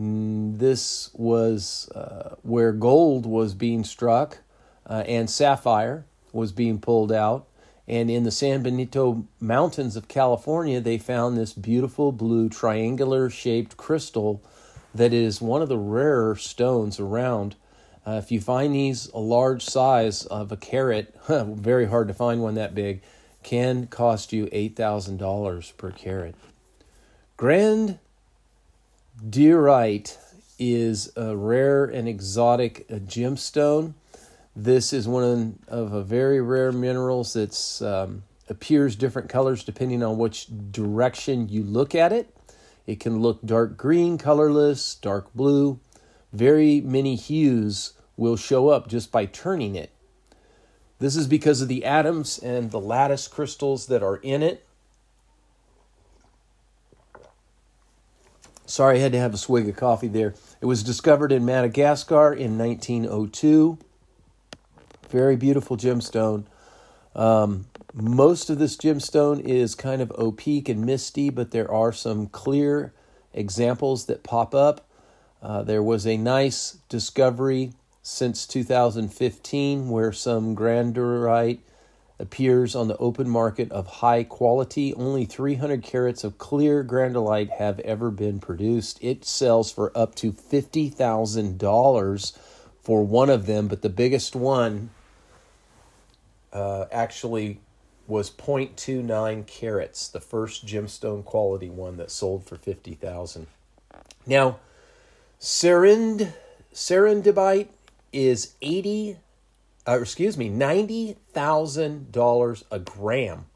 Mm, 0.00 0.58
this 0.58 1.10
was 1.14 1.90
uh, 1.94 2.36
where 2.42 2.72
gold 2.72 3.26
was 3.26 3.54
being 3.54 3.84
struck 3.84 4.38
uh, 4.86 5.04
and 5.06 5.28
sapphire 5.28 6.06
was 6.32 6.52
being 6.52 6.78
pulled 6.78 7.12
out. 7.12 7.46
And 7.88 8.10
in 8.10 8.24
the 8.24 8.30
San 8.30 8.62
Benito 8.62 9.24
Mountains 9.40 9.96
of 9.96 10.08
California, 10.08 10.78
they 10.78 10.98
found 10.98 11.38
this 11.38 11.54
beautiful 11.54 12.12
blue 12.12 12.50
triangular 12.50 13.30
shaped 13.30 13.78
crystal 13.78 14.42
that 14.94 15.14
is 15.14 15.40
one 15.40 15.62
of 15.62 15.70
the 15.70 15.78
rarer 15.78 16.36
stones 16.36 17.00
around. 17.00 17.56
Uh, 18.06 18.20
if 18.22 18.30
you 18.30 18.42
find 18.42 18.74
these 18.74 19.08
a 19.08 19.18
large 19.18 19.64
size 19.64 20.26
of 20.26 20.52
a 20.52 20.56
carat, 20.56 21.14
very 21.28 21.86
hard 21.86 22.08
to 22.08 22.14
find 22.14 22.42
one 22.42 22.54
that 22.56 22.74
big, 22.74 23.00
can 23.42 23.86
cost 23.86 24.34
you 24.34 24.46
$8,000 24.46 25.76
per 25.78 25.90
carat. 25.90 26.34
Grand 27.38 27.98
Diorite 29.28 30.18
is 30.58 31.10
a 31.16 31.34
rare 31.34 31.84
and 31.84 32.06
exotic 32.06 32.86
gemstone 32.88 33.94
this 34.58 34.92
is 34.92 35.06
one 35.06 35.56
of 35.68 35.92
a 35.92 36.02
very 36.02 36.40
rare 36.40 36.72
minerals 36.72 37.34
that 37.34 37.86
um, 37.86 38.24
appears 38.48 38.96
different 38.96 39.28
colors 39.28 39.62
depending 39.62 40.02
on 40.02 40.18
which 40.18 40.48
direction 40.72 41.48
you 41.48 41.62
look 41.62 41.94
at 41.94 42.12
it. 42.12 42.34
It 42.84 42.98
can 42.98 43.20
look 43.20 43.40
dark 43.46 43.76
green, 43.76 44.18
colorless, 44.18 44.96
dark 44.96 45.32
blue. 45.32 45.78
Very 46.32 46.80
many 46.80 47.14
hues 47.14 47.92
will 48.16 48.36
show 48.36 48.68
up 48.68 48.88
just 48.88 49.12
by 49.12 49.26
turning 49.26 49.76
it. 49.76 49.92
This 50.98 51.14
is 51.14 51.28
because 51.28 51.62
of 51.62 51.68
the 51.68 51.84
atoms 51.84 52.36
and 52.36 52.72
the 52.72 52.80
lattice 52.80 53.28
crystals 53.28 53.86
that 53.86 54.02
are 54.02 54.16
in 54.16 54.42
it. 54.42 54.66
Sorry, 58.66 58.98
I 58.98 59.02
had 59.02 59.12
to 59.12 59.20
have 59.20 59.34
a 59.34 59.38
swig 59.38 59.68
of 59.68 59.76
coffee 59.76 60.08
there. 60.08 60.34
It 60.60 60.66
was 60.66 60.82
discovered 60.82 61.30
in 61.30 61.44
Madagascar 61.44 62.32
in 62.32 62.58
1902. 62.58 63.78
Very 65.10 65.36
beautiful 65.36 65.76
gemstone. 65.76 66.44
Um, 67.14 67.66
most 67.94 68.50
of 68.50 68.58
this 68.58 68.76
gemstone 68.76 69.40
is 69.40 69.74
kind 69.74 70.02
of 70.02 70.12
opaque 70.12 70.68
and 70.68 70.84
misty, 70.84 71.30
but 71.30 71.50
there 71.50 71.70
are 71.70 71.92
some 71.92 72.26
clear 72.26 72.92
examples 73.32 74.04
that 74.06 74.22
pop 74.22 74.54
up. 74.54 74.86
Uh, 75.42 75.62
there 75.62 75.82
was 75.82 76.06
a 76.06 76.18
nice 76.18 76.78
discovery 76.90 77.72
since 78.02 78.46
2015 78.46 79.88
where 79.88 80.12
some 80.12 80.54
grandurite 80.54 81.60
appears 82.18 82.74
on 82.74 82.88
the 82.88 82.96
open 82.98 83.30
market 83.30 83.72
of 83.72 83.86
high 83.86 84.24
quality. 84.24 84.92
Only 84.92 85.24
300 85.24 85.82
carats 85.82 86.24
of 86.24 86.36
clear 86.36 86.84
grandolite 86.84 87.48
have 87.50 87.80
ever 87.80 88.10
been 88.10 88.40
produced. 88.40 88.98
It 89.02 89.24
sells 89.24 89.72
for 89.72 89.96
up 89.96 90.14
to 90.16 90.32
$50,000 90.32 92.38
for 92.82 93.06
one 93.06 93.30
of 93.30 93.46
them, 93.46 93.68
but 93.68 93.82
the 93.82 93.88
biggest 93.88 94.34
one 94.34 94.90
uh, 96.58 96.88
actually 96.90 97.60
was 98.06 98.30
0.29 98.30 99.46
carats, 99.46 100.08
the 100.08 100.20
first 100.20 100.66
gemstone 100.66 101.24
quality 101.24 101.70
one 101.70 101.96
that 101.98 102.10
sold 102.10 102.44
for 102.44 102.56
50,000. 102.56 103.46
Now, 104.26 104.58
Serind 105.40 106.32
serendibite 106.74 107.68
is 108.12 108.54
80 108.60 109.18
uh, 109.86 110.00
excuse 110.02 110.36
me, 110.36 110.50
$90,000 110.50 112.64
a 112.70 112.78
gram. 112.78 113.46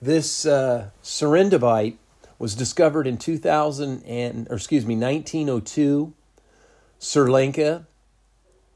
This 0.00 0.46
uh, 0.46 0.90
serendibite 1.02 1.96
was 2.38 2.54
discovered 2.54 3.08
in 3.08 3.18
2000 3.18 4.04
and 4.04 4.46
or 4.50 4.56
excuse 4.56 4.86
me, 4.86 4.94
1902 4.94 6.12
Sri 7.00 7.30
Lanka 7.30 7.86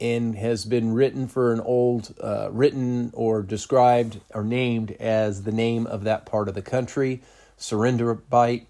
and 0.01 0.37
has 0.37 0.65
been 0.65 0.93
written 0.93 1.27
for 1.27 1.53
an 1.53 1.61
old, 1.61 2.15
uh, 2.21 2.49
written 2.51 3.11
or 3.15 3.43
described 3.43 4.21
or 4.35 4.45
named 4.45 4.93
as 4.93 5.43
the 5.43 5.53
name 5.53 5.87
of 5.87 6.05
that 6.05 6.27
part 6.27 6.49
of 6.49 6.55
the 6.55 6.63
country, 6.63 7.23
serendibite. 7.59 8.67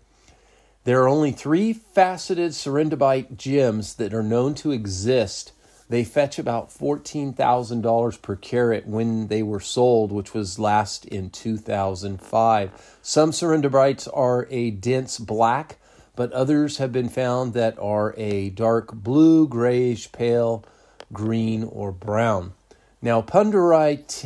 There 0.85 1.03
are 1.03 1.09
only 1.09 1.33
three 1.33 1.73
faceted 1.73 2.53
serendibite 2.53 3.37
gems 3.37 3.95
that 3.95 4.15
are 4.15 4.23
known 4.23 4.55
to 4.57 4.71
exist. 4.71 5.53
They 5.89 6.05
fetch 6.05 6.39
about 6.39 6.71
$14,000 6.71 8.23
per 8.23 8.37
carat 8.37 8.87
when 8.87 9.29
they 9.29 9.43
were 9.43 9.61
sold, 9.61 10.11
which 10.11 10.35
was 10.35 10.59
last 10.59 11.05
in 11.05 11.31
2005. 11.31 12.99
Some 13.03 13.31
serendibites 13.31 14.09
are 14.13 14.47
a 14.51 14.71
dense 14.71 15.19
black, 15.19 15.79
but 16.17 16.33
others 16.33 16.79
have 16.79 16.93
been 16.93 17.09
found 17.09 17.53
that 17.55 17.79
are 17.79 18.15
a 18.17 18.51
dark 18.51 18.93
blue, 18.95 19.47
grayish, 19.47 20.11
pale, 20.11 20.65
green, 21.13 21.65
or 21.65 21.93
brown. 21.93 22.55
Now, 23.03 23.23
punderite, 23.23 24.25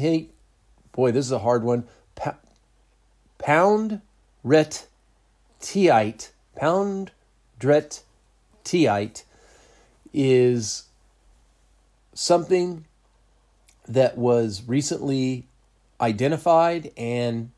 boy, 0.93 1.13
this 1.13 1.27
is 1.27 1.33
a 1.33 1.41
hard 1.41 1.63
one. 1.63 1.85
Pa- 2.15 2.37
pound 3.39 4.01
ret 4.43 4.87
teite, 5.61 6.31
pound 6.57 7.13
dret 7.59 8.03
teite 8.65 9.25
is 10.13 10.85
something 12.15 12.85
that 13.87 14.17
was 14.17 14.63
recently 14.67 15.47
identified 16.01 16.91
and 16.97 17.51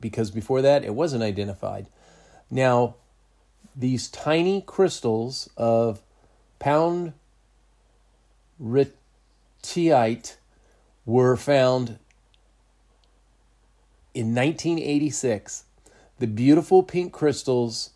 because 0.00 0.30
before 0.30 0.62
that 0.62 0.84
it 0.84 0.94
wasn't 0.94 1.22
identified. 1.22 1.86
Now, 2.50 2.96
these 3.76 4.08
tiny 4.08 4.62
crystals 4.62 5.48
of 5.56 6.02
pound 6.58 7.12
Rhytite 8.60 10.36
were 11.06 11.36
found 11.36 11.98
in 14.14 14.34
1986. 14.34 15.64
The 16.18 16.26
beautiful 16.26 16.82
pink 16.82 17.12
crystals 17.12 17.90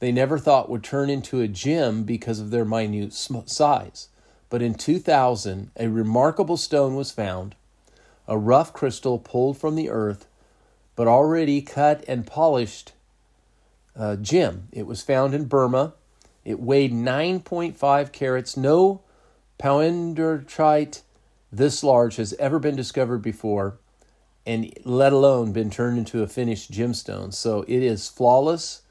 they 0.00 0.12
never 0.12 0.38
thought 0.38 0.70
would 0.70 0.84
turn 0.84 1.10
into 1.10 1.40
a 1.40 1.48
gem 1.48 2.04
because 2.04 2.40
of 2.40 2.50
their 2.50 2.64
minute 2.64 3.12
size. 3.12 4.08
But 4.48 4.62
in 4.62 4.74
2000, 4.74 5.70
a 5.76 5.88
remarkable 5.88 6.56
stone 6.56 6.96
was 6.96 7.10
found, 7.10 7.54
a 8.26 8.36
rough 8.36 8.72
crystal 8.72 9.18
pulled 9.18 9.58
from 9.58 9.76
the 9.76 9.90
earth, 9.90 10.26
but 10.96 11.06
already 11.06 11.62
cut 11.62 12.04
and 12.08 12.26
polished 12.26 12.92
uh, 13.96 14.16
gem. 14.16 14.68
It 14.72 14.86
was 14.86 15.02
found 15.02 15.34
in 15.34 15.44
Burma. 15.44 15.92
It 16.44 16.60
weighed 16.60 16.92
9.5 16.92 18.12
carats. 18.12 18.56
No 18.56 19.02
Poendertrite 19.60 21.02
this 21.52 21.82
large 21.82 22.16
has 22.16 22.32
ever 22.34 22.58
been 22.58 22.76
discovered 22.76 23.18
before, 23.18 23.78
and 24.46 24.72
let 24.84 25.12
alone 25.12 25.52
been 25.52 25.70
turned 25.70 25.98
into 25.98 26.22
a 26.22 26.28
finished 26.28 26.70
gemstone. 26.70 27.34
So 27.34 27.62
it 27.68 27.82
is 27.82 28.08
flawless. 28.08 28.82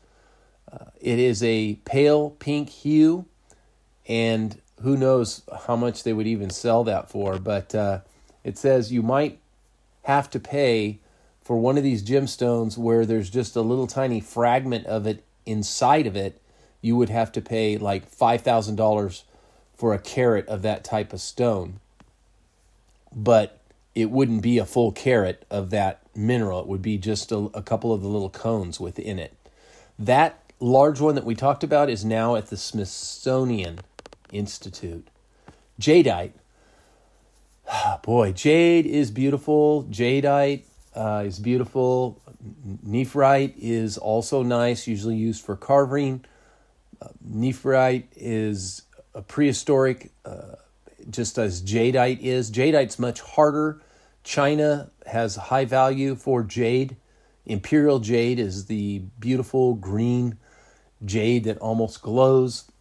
Uh, 0.71 0.85
it 1.01 1.17
is 1.17 1.41
a 1.41 1.75
pale 1.85 2.31
pink 2.31 2.69
hue, 2.69 3.25
and 4.07 4.61
who 4.81 4.95
knows 4.95 5.41
how 5.65 5.75
much 5.75 6.03
they 6.03 6.13
would 6.13 6.27
even 6.27 6.49
sell 6.49 6.83
that 6.83 7.09
for. 7.09 7.39
But 7.39 7.73
uh, 7.73 8.01
it 8.43 8.57
says 8.57 8.91
you 8.91 9.01
might 9.01 9.39
have 10.03 10.29
to 10.31 10.39
pay 10.39 10.99
for 11.41 11.57
one 11.57 11.77
of 11.77 11.83
these 11.83 12.03
gemstones 12.03 12.77
where 12.77 13.05
there's 13.05 13.29
just 13.29 13.55
a 13.55 13.61
little 13.61 13.87
tiny 13.87 14.19
fragment 14.19 14.85
of 14.85 15.07
it 15.07 15.23
inside 15.45 16.05
of 16.05 16.15
it. 16.15 16.39
You 16.81 16.95
would 16.95 17.09
have 17.09 17.31
to 17.33 17.41
pay 17.41 17.77
like 17.77 18.09
$5,000 18.09 19.23
for 19.79 19.93
a 19.93 19.99
carat 19.99 20.45
of 20.49 20.61
that 20.61 20.83
type 20.83 21.13
of 21.13 21.21
stone. 21.21 21.79
But 23.15 23.61
it 23.95 24.11
wouldn't 24.11 24.41
be 24.41 24.57
a 24.57 24.65
full 24.65 24.91
carat 24.91 25.45
of 25.49 25.69
that 25.69 26.01
mineral. 26.13 26.59
It 26.59 26.67
would 26.67 26.81
be 26.81 26.97
just 26.97 27.31
a, 27.31 27.37
a 27.53 27.61
couple 27.61 27.93
of 27.93 28.01
the 28.01 28.09
little 28.09 28.29
cones 28.29 28.77
within 28.77 29.17
it. 29.17 29.33
That 29.97 30.43
large 30.59 30.99
one 30.99 31.15
that 31.15 31.23
we 31.23 31.33
talked 31.33 31.63
about 31.63 31.89
is 31.89 32.03
now 32.03 32.35
at 32.35 32.47
the 32.47 32.57
Smithsonian 32.57 33.79
Institute. 34.33 35.07
Jadeite. 35.79 36.33
Boy, 38.03 38.33
jade 38.33 38.85
is 38.85 39.11
beautiful. 39.11 39.83
Jadeite 39.85 40.63
uh, 40.93 41.23
is 41.25 41.39
beautiful. 41.39 42.21
Nephrite 42.85 43.53
is 43.57 43.97
also 43.97 44.43
nice, 44.43 44.87
usually 44.87 45.15
used 45.15 45.45
for 45.45 45.55
carving. 45.55 46.25
Uh, 47.01 47.07
nephrite 47.25 48.07
is 48.17 48.81
a 49.19 49.21
prehistoric, 49.21 50.11
uh, 50.23 50.55
just 51.09 51.37
as 51.37 51.61
jadeite 51.61 52.21
is. 52.21 52.49
Jadeite's 52.49 52.97
much 52.97 53.19
harder. 53.19 53.81
China 54.23 54.89
has 55.05 55.35
high 55.35 55.65
value 55.65 56.15
for 56.15 56.41
jade. 56.41 56.95
Imperial 57.45 57.99
jade 57.99 58.39
is 58.39 58.67
the 58.67 58.99
beautiful 59.19 59.73
green 59.75 60.37
jade 61.03 61.43
that 61.43 61.57
almost 61.57 62.01
glows. 62.01 62.71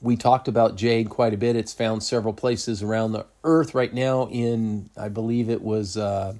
We 0.00 0.16
talked 0.16 0.46
about 0.46 0.76
jade 0.76 1.10
quite 1.10 1.34
a 1.34 1.36
bit. 1.36 1.56
It's 1.56 1.72
found 1.72 2.04
several 2.04 2.32
places 2.32 2.80
around 2.80 3.10
the 3.12 3.26
earth 3.42 3.74
right 3.74 3.92
now. 3.92 4.28
In, 4.28 4.88
I 4.96 5.08
believe 5.08 5.50
it 5.50 5.62
was 5.62 5.96
uh, 5.96 6.34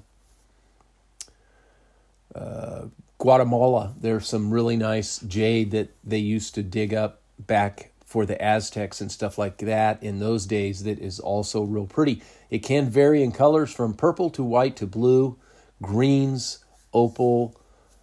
uh, 2.33 2.83
Guatemala. 3.17 3.93
There's 3.99 4.27
some 4.27 4.51
really 4.51 4.77
nice 4.77 5.19
jade 5.19 5.71
that 5.71 5.89
they 6.01 6.19
used 6.19 6.55
to 6.55 6.63
dig 6.63 6.93
up 6.93 7.19
back 7.37 7.91
for 8.05 8.25
the 8.25 8.41
Aztecs 8.41 9.01
and 9.01 9.11
stuff 9.11 9.37
like 9.37 9.57
that 9.57 10.01
in 10.01 10.19
those 10.19 10.45
days 10.45 10.83
that 10.83 10.99
is 10.99 11.19
also 11.19 11.63
real 11.63 11.87
pretty. 11.87 12.21
It 12.49 12.59
can 12.59 12.89
vary 12.89 13.23
in 13.23 13.31
colors 13.31 13.73
from 13.73 13.95
purple 13.95 14.29
to 14.29 14.43
white 14.43 14.75
to 14.77 14.85
blue, 14.85 15.37
greens, 15.81 16.59
opal. 16.93 17.59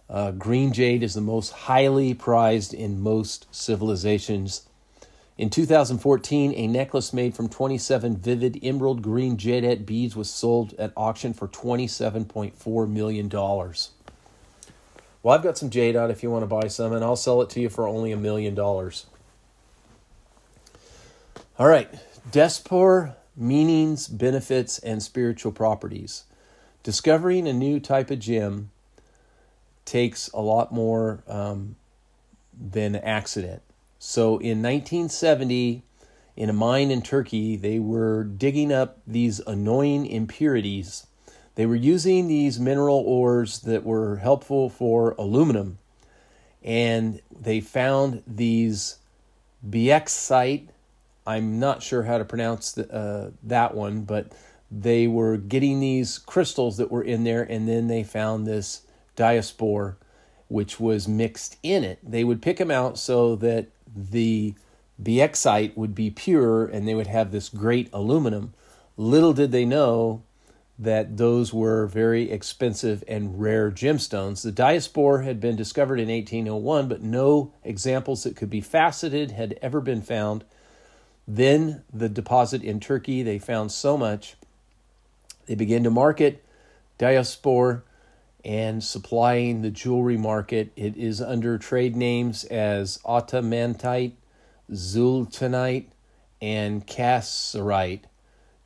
Uh, 0.09 0.31
green 0.31 0.73
jade 0.73 1.01
is 1.01 1.13
the 1.13 1.21
most 1.21 1.51
highly 1.51 2.13
prized 2.13 2.73
in 2.73 3.01
most 3.01 3.47
civilizations. 3.49 4.67
In 5.37 5.49
2014, 5.49 6.53
a 6.53 6.67
necklace 6.67 7.11
made 7.11 7.33
from 7.35 7.49
27 7.49 8.17
vivid 8.17 8.59
emerald 8.61 9.01
green 9.01 9.37
jadeite 9.37 9.85
beads 9.85 10.15
was 10.15 10.29
sold 10.29 10.75
at 10.77 10.93
auction 10.95 11.33
for 11.33 11.47
$27.4 11.47 12.89
million. 12.89 13.29
Well, 15.23 15.33
I've 15.33 15.41
got 15.41 15.57
some 15.57 15.71
jadeite 15.71 16.11
if 16.11 16.21
you 16.21 16.29
want 16.29 16.43
to 16.43 16.47
buy 16.47 16.67
some, 16.67 16.93
and 16.93 17.03
I'll 17.03 17.15
sell 17.15 17.41
it 17.41 17.49
to 17.51 17.61
you 17.61 17.69
for 17.69 17.87
only 17.87 18.11
a 18.11 18.17
million 18.17 18.53
dollars. 18.53 19.07
All 21.59 21.67
right, 21.67 21.87
Diaspore 22.31 23.15
meanings, 23.37 24.07
benefits, 24.07 24.79
and 24.79 25.03
spiritual 25.03 25.51
properties. 25.51 26.23
Discovering 26.81 27.47
a 27.47 27.53
new 27.53 27.79
type 27.79 28.09
of 28.09 28.17
gem 28.17 28.71
takes 29.85 30.29
a 30.29 30.41
lot 30.41 30.71
more 30.71 31.23
um, 31.27 31.75
than 32.59 32.95
accident. 32.95 33.61
So 33.99 34.39
in 34.39 34.63
1970, 34.63 35.83
in 36.35 36.49
a 36.49 36.53
mine 36.53 36.89
in 36.89 37.03
Turkey, 37.03 37.55
they 37.55 37.77
were 37.77 38.23
digging 38.23 38.73
up 38.73 38.97
these 39.05 39.39
annoying 39.41 40.07
impurities. 40.07 41.05
They 41.53 41.67
were 41.67 41.75
using 41.75 42.27
these 42.27 42.59
mineral 42.59 42.97
ores 43.05 43.59
that 43.59 43.83
were 43.83 44.17
helpful 44.17 44.69
for 44.71 45.11
aluminum, 45.19 45.77
and 46.63 47.21
they 47.31 47.61
found 47.61 48.23
these 48.25 48.97
biexite. 49.63 50.69
I'm 51.25 51.59
not 51.59 51.83
sure 51.83 52.03
how 52.03 52.17
to 52.17 52.25
pronounce 52.25 52.73
the, 52.73 52.93
uh, 52.93 53.31
that 53.43 53.75
one, 53.75 54.01
but 54.01 54.33
they 54.71 55.07
were 55.07 55.37
getting 55.37 55.79
these 55.79 56.17
crystals 56.17 56.77
that 56.77 56.91
were 56.91 57.03
in 57.03 57.23
there, 57.23 57.43
and 57.43 57.67
then 57.67 57.87
they 57.87 58.03
found 58.03 58.45
this 58.45 58.81
diaspore, 59.15 59.97
which 60.47 60.79
was 60.79 61.07
mixed 61.07 61.57
in 61.63 61.83
it. 61.83 61.99
They 62.03 62.23
would 62.23 62.41
pick 62.41 62.57
them 62.57 62.71
out 62.71 62.97
so 62.97 63.35
that 63.37 63.67
the 63.95 64.55
biexite 65.01 65.75
would 65.75 65.95
be 65.95 66.09
pure 66.09 66.65
and 66.65 66.87
they 66.87 66.95
would 66.95 67.07
have 67.07 67.31
this 67.31 67.49
great 67.49 67.89
aluminum. 67.93 68.53
Little 68.97 69.33
did 69.33 69.51
they 69.51 69.65
know 69.65 70.23
that 70.77 71.17
those 71.17 71.53
were 71.53 71.85
very 71.85 72.31
expensive 72.31 73.03
and 73.07 73.39
rare 73.39 73.71
gemstones. 73.71 74.41
The 74.41 74.51
diaspore 74.51 75.21
had 75.21 75.39
been 75.39 75.55
discovered 75.55 75.99
in 75.99 76.09
1801, 76.09 76.87
but 76.87 77.01
no 77.01 77.53
examples 77.63 78.23
that 78.23 78.35
could 78.35 78.49
be 78.49 78.61
faceted 78.61 79.31
had 79.31 79.57
ever 79.61 79.81
been 79.81 80.01
found. 80.01 80.43
Then 81.27 81.83
the 81.93 82.09
deposit 82.09 82.63
in 82.63 82.79
Turkey, 82.79 83.23
they 83.23 83.39
found 83.39 83.71
so 83.71 83.97
much. 83.97 84.35
They 85.45 85.55
began 85.55 85.83
to 85.83 85.89
market 85.89 86.43
diaspore 86.97 87.83
and 88.45 88.83
supplying 88.83 89.61
the 89.61 89.71
jewelry 89.71 90.17
market. 90.17 90.71
It 90.75 90.97
is 90.97 91.21
under 91.21 91.57
trade 91.57 91.95
names 91.95 92.43
as 92.45 92.99
automantite, 93.05 94.13
zultanite, 94.71 95.87
and 96.41 96.85
cassiterite. 96.85 98.01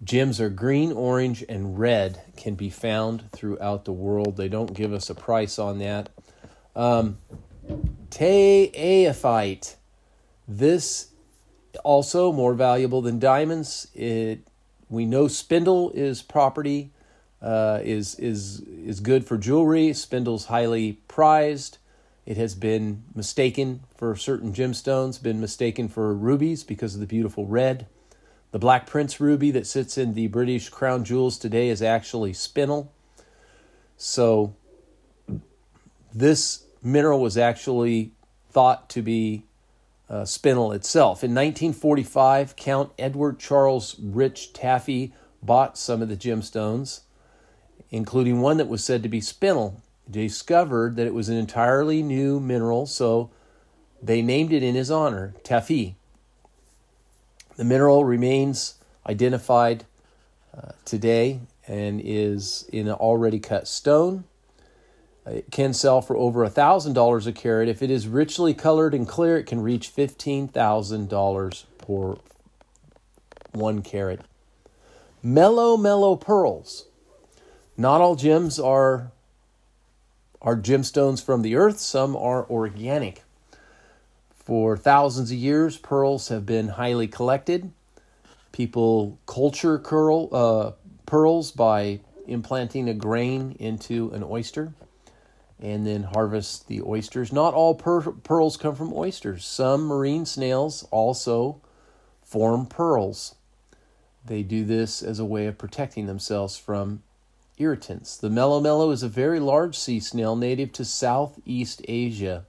Gems 0.03 0.39
are 0.39 0.49
green, 0.49 0.91
orange, 0.91 1.43
and 1.47 1.79
red, 1.79 2.21
can 2.35 2.55
be 2.55 2.69
found 2.69 3.31
throughout 3.31 3.85
the 3.85 3.93
world. 3.93 4.37
They 4.37 4.49
don't 4.49 4.73
give 4.73 4.93
us 4.93 5.09
a 5.09 5.15
price 5.15 5.57
on 5.57 5.79
that. 5.79 6.09
Um, 6.75 7.17
Taaffeite. 8.09 9.75
This 10.47 11.07
also 11.77 12.31
more 12.31 12.53
valuable 12.53 13.01
than 13.01 13.19
diamonds. 13.19 13.87
It 13.93 14.47
we 14.89 15.05
know 15.05 15.27
spindle 15.27 15.91
is 15.91 16.21
property 16.21 16.91
uh, 17.41 17.79
is 17.83 18.15
is 18.15 18.61
is 18.61 18.99
good 18.99 19.25
for 19.25 19.37
jewelry. 19.37 19.93
Spindle's 19.93 20.45
highly 20.45 20.93
prized. 21.07 21.77
It 22.25 22.37
has 22.37 22.55
been 22.55 23.03
mistaken 23.15 23.81
for 23.95 24.15
certain 24.15 24.53
gemstones, 24.53 25.21
been 25.21 25.39
mistaken 25.39 25.87
for 25.87 26.13
rubies 26.13 26.63
because 26.63 26.93
of 26.93 26.99
the 26.99 27.07
beautiful 27.07 27.45
red. 27.45 27.87
The 28.51 28.59
Black 28.59 28.85
Prince 28.85 29.21
ruby 29.21 29.51
that 29.51 29.65
sits 29.65 29.97
in 29.97 30.13
the 30.13 30.27
British 30.27 30.69
crown 30.69 31.05
jewels 31.05 31.37
today 31.37 31.69
is 31.69 31.81
actually 31.81 32.33
spinel. 32.33 32.89
So 33.95 34.55
this 36.13 36.65
mineral 36.81 37.21
was 37.21 37.37
actually 37.37 38.11
thought 38.49 38.89
to 38.89 39.01
be 39.01 39.43
uh, 40.09 40.21
spinel 40.21 40.75
itself. 40.75 41.23
In 41.23 41.31
1945, 41.31 42.55
Count 42.55 42.91
Edward 42.97 43.39
Charles 43.39 43.95
Rich 43.99 44.53
Taffy 44.53 45.13
bought 45.41 45.77
some 45.77 46.01
of 46.01 46.09
the 46.09 46.17
gemstones 46.17 47.01
including 47.89 48.41
one 48.41 48.57
that 48.57 48.67
was 48.67 48.83
said 48.83 49.03
to 49.03 49.09
be 49.09 49.21
spinel, 49.21 49.75
discovered 50.09 50.95
that 50.95 51.07
it 51.07 51.13
was 51.13 51.29
an 51.29 51.37
entirely 51.37 52.01
new 52.01 52.39
mineral, 52.39 52.85
so 52.85 53.29
they 54.01 54.21
named 54.21 54.53
it 54.53 54.63
in 54.63 54.75
his 54.75 54.91
honor, 54.91 55.33
Taffy. 55.43 55.95
The 57.55 57.63
mineral 57.63 58.05
remains 58.05 58.75
identified 59.07 59.85
uh, 60.55 60.71
today 60.85 61.39
and 61.67 62.01
is 62.03 62.67
in 62.71 62.87
an 62.87 62.93
already 62.93 63.39
cut 63.39 63.67
stone. 63.67 64.25
It 65.29 65.51
can 65.51 65.73
sell 65.73 66.01
for 66.01 66.15
over 66.15 66.47
$1,000 66.47 67.27
a 67.27 67.31
carat. 67.33 67.67
If 67.67 67.81
it 67.81 67.91
is 67.91 68.07
richly 68.07 68.53
colored 68.53 68.93
and 68.93 69.07
clear, 69.07 69.37
it 69.37 69.45
can 69.45 69.61
reach 69.61 69.93
$15,000 69.93 71.63
per 71.77 72.17
one 73.51 73.81
carat. 73.81 74.21
Melo, 75.21 75.75
melo 75.75 76.15
pearls. 76.15 76.85
Not 77.75 78.01
all 78.01 78.15
gems 78.15 78.59
are 78.59 79.11
are 80.41 80.55
gemstones 80.55 81.23
from 81.23 81.41
the 81.41 81.55
earth, 81.55 81.79
some 81.79 82.15
are 82.15 82.45
organic. 82.49 83.23
For 84.35 84.77
thousands 84.77 85.31
of 85.31 85.37
years, 85.37 85.77
pearls 85.77 86.29
have 86.29 86.45
been 86.45 86.69
highly 86.69 87.07
collected. 87.07 87.71
People 88.51 89.17
culture 89.25 89.79
curl, 89.79 90.29
uh, 90.31 90.71
pearls 91.05 91.51
by 91.51 91.99
implanting 92.27 92.87
a 92.87 92.93
grain 92.93 93.55
into 93.59 94.11
an 94.11 94.23
oyster 94.23 94.73
and 95.59 95.87
then 95.87 96.03
harvest 96.03 96.67
the 96.67 96.81
oysters. 96.81 97.33
Not 97.33 97.53
all 97.53 97.75
per- 97.75 98.11
pearls 98.11 98.57
come 98.57 98.75
from 98.75 98.93
oysters. 98.93 99.45
Some 99.45 99.85
marine 99.85 100.25
snails 100.25 100.87
also 100.91 101.61
form 102.23 102.65
pearls. 102.67 103.35
They 104.25 104.43
do 104.43 104.65
this 104.65 105.01
as 105.01 105.19
a 105.19 105.25
way 105.25 105.47
of 105.47 105.57
protecting 105.57 106.05
themselves 106.07 106.57
from 106.57 107.03
irritants. 107.57 108.17
The 108.17 108.29
melo 108.29 108.59
melo 108.59 108.91
is 108.91 109.03
a 109.03 109.09
very 109.09 109.39
large 109.39 109.77
sea 109.77 109.99
snail 109.99 110.35
native 110.35 110.71
to 110.73 110.85
Southeast 110.85 111.81
Asia. 111.87 112.45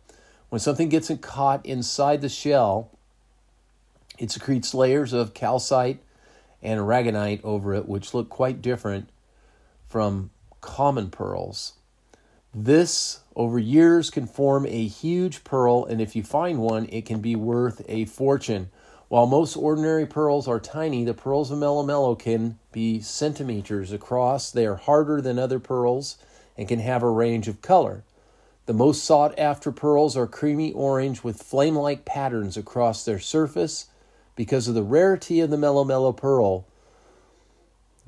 When 0.51 0.61
something 0.61 0.88
gets 0.88 1.11
caught 1.21 1.64
inside 1.64 2.21
the 2.21 2.29
shell, 2.29 2.90
It 4.18 4.31
secretes 4.33 4.75
layers 4.75 5.12
of 5.12 5.35
calcite 5.35 6.03
and 6.62 6.81
aragonite 6.81 7.44
over 7.44 7.75
it, 7.75 7.88
which 7.88 8.14
look 8.14 8.29
quite 8.29 8.61
different 8.61 9.11
from 9.88 10.31
common 10.61 11.11
pearls. 11.11 11.75
This, 12.55 13.21
over 13.37 13.59
years, 13.59 14.11
can 14.11 14.27
form 14.27 14.67
a 14.67 14.87
huge 14.87 15.45
pearl, 15.45 15.85
and 15.85 16.01
if 16.01 16.17
you 16.17 16.23
find 16.23 16.61
one, 16.61 16.87
it 16.91 17.05
can 17.05 17.21
be 17.21 17.37
worth 17.37 17.83
a 17.89 18.07
fortune. 18.07 18.71
While 19.09 19.27
most 19.27 19.57
ordinary 19.57 20.07
pearls 20.07 20.49
are 20.49 20.61
tiny, 20.61 21.05
the 21.05 21.15
pearls 21.15 21.51
of 21.51 21.59
Melomelo 21.59 22.19
can 22.19 22.59
be 22.73 23.01
centimeters 23.01 23.93
across. 23.93 24.51
They 24.51 24.67
are 24.67 24.77
harder 24.77 25.21
than 25.21 25.39
other 25.39 25.59
pearls 25.59 26.19
and 26.57 26.69
can 26.69 26.81
have 26.81 27.03
a 27.03 27.11
range 27.11 27.49
of 27.49 27.63
color. 27.63 28.05
The 28.67 28.75
most 28.75 29.05
sought 29.05 29.39
after 29.39 29.73
pearls 29.73 30.17
are 30.17 30.27
creamy 30.27 30.73
orange 30.73 31.25
with 31.25 31.43
flame 31.43 31.77
like 31.77 32.05
patterns 32.05 32.57
across 32.57 33.05
their 33.05 33.19
surface. 33.19 33.87
Because 34.37 34.69
of 34.69 34.75
the 34.75 34.83
rarity 34.83 35.41
of 35.41 35.49
the 35.51 35.57
Melomelo 35.57 36.15
pearl, 36.15 36.67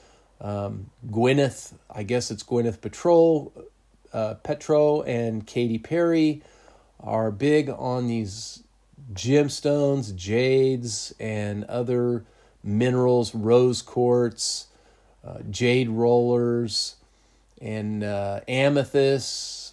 Um, 0.40 0.90
Gwyneth, 1.11 1.72
I 1.90 2.05
guess 2.05 2.31
it's 2.31 2.44
Gwyneth 2.44 2.81
Patrol, 2.81 3.53
uh, 4.12 4.35
Petro, 4.35 5.03
and 5.03 5.46
Katy 5.46 5.79
Perry 5.79 6.42
are 7.00 7.31
big 7.31 7.68
on 7.68 8.07
these 8.07 8.62
gemstones, 9.12 10.14
jades, 10.14 11.12
and 11.18 11.64
other 11.64 12.24
minerals, 12.62 13.35
rose 13.35 13.83
quartz, 13.83 14.68
uh, 15.27 15.38
jade 15.50 15.88
rollers, 15.88 16.96
and 17.61 18.05
uh, 18.05 18.40
amethyst 18.46 19.63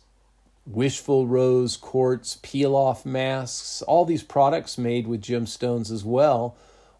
wishful 0.65 1.27
rose 1.27 1.75
quartz 1.75 2.37
peel 2.41 2.75
off 2.75 3.05
masks 3.05 3.81
all 3.83 4.05
these 4.05 4.23
products 4.23 4.77
made 4.77 5.07
with 5.07 5.21
gemstones 5.21 5.91
as 5.91 6.03
well 6.03 6.55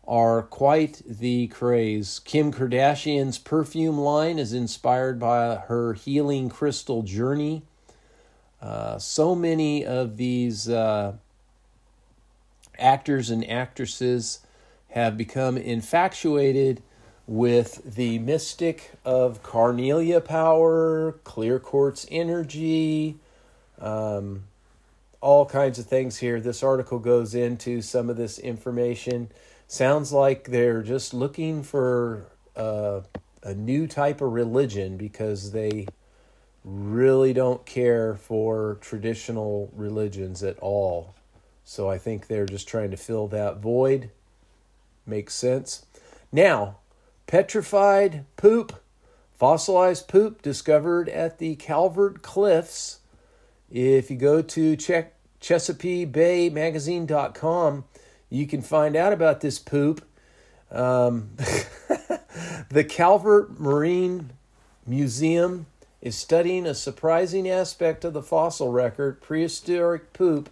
are 0.07 0.43
quite 0.43 1.01
the 1.05 1.47
craze. 1.47 2.19
Kim 2.25 2.51
kardashian's 2.51 3.37
perfume 3.37 3.97
line 3.97 4.39
is 4.39 4.51
inspired 4.51 5.19
by 5.19 5.55
her 5.55 5.93
healing 5.93 6.49
crystal 6.49 7.03
journey. 7.03 7.61
Uh, 8.61 8.97
so 8.97 9.35
many 9.35 9.85
of 9.85 10.17
these 10.17 10.67
uh, 10.67 11.13
actors 12.77 13.29
and 13.29 13.47
actresses 13.49 14.39
have 14.89 15.17
become 15.17 15.55
infatuated 15.55 16.81
with 17.27 17.95
the 17.95 18.19
mystic 18.19 18.91
of 19.05 19.41
carnelia 19.41 20.19
power 20.19 21.13
clear 21.23 21.59
quartz 21.59 22.05
energy 22.11 23.17
um, 23.81 24.43
all 25.19 25.45
kinds 25.45 25.79
of 25.79 25.85
things 25.85 26.17
here. 26.17 26.39
This 26.39 26.63
article 26.63 26.99
goes 26.99 27.35
into 27.35 27.81
some 27.81 28.09
of 28.09 28.17
this 28.17 28.39
information. 28.39 29.29
Sounds 29.67 30.13
like 30.13 30.45
they're 30.45 30.83
just 30.83 31.13
looking 31.13 31.63
for 31.63 32.25
uh, 32.55 33.01
a 33.43 33.53
new 33.53 33.87
type 33.87 34.21
of 34.21 34.31
religion 34.31 34.97
because 34.97 35.51
they 35.51 35.87
really 36.63 37.33
don't 37.33 37.65
care 37.65 38.15
for 38.15 38.77
traditional 38.81 39.71
religions 39.75 40.43
at 40.43 40.57
all. 40.59 41.15
So 41.63 41.89
I 41.89 41.97
think 41.97 42.27
they're 42.27 42.45
just 42.45 42.67
trying 42.67 42.91
to 42.91 42.97
fill 42.97 43.27
that 43.29 43.57
void. 43.57 44.11
Makes 45.05 45.33
sense. 45.33 45.85
Now, 46.31 46.77
petrified 47.27 48.25
poop, 48.35 48.81
fossilized 49.37 50.07
poop 50.07 50.41
discovered 50.41 51.09
at 51.09 51.39
the 51.39 51.55
Calvert 51.55 52.21
Cliffs 52.21 53.00
if 53.71 54.11
you 54.11 54.17
go 54.17 54.41
to 54.41 54.75
check 54.75 55.13
ChesapeakeBayMagazine.com, 55.39 57.85
you 58.29 58.47
can 58.47 58.61
find 58.61 58.95
out 58.95 59.13
about 59.13 59.41
this 59.41 59.59
poop. 59.59 60.05
Um, 60.69 61.31
the 62.69 62.85
Calvert 62.87 63.59
Marine 63.59 64.31
Museum 64.85 65.65
is 66.01 66.17
studying 66.17 66.65
a 66.65 66.73
surprising 66.73 67.49
aspect 67.49 68.03
of 68.03 68.13
the 68.13 68.21
fossil 68.21 68.71
record 68.71 69.21
prehistoric 69.21 70.13
poop 70.13 70.49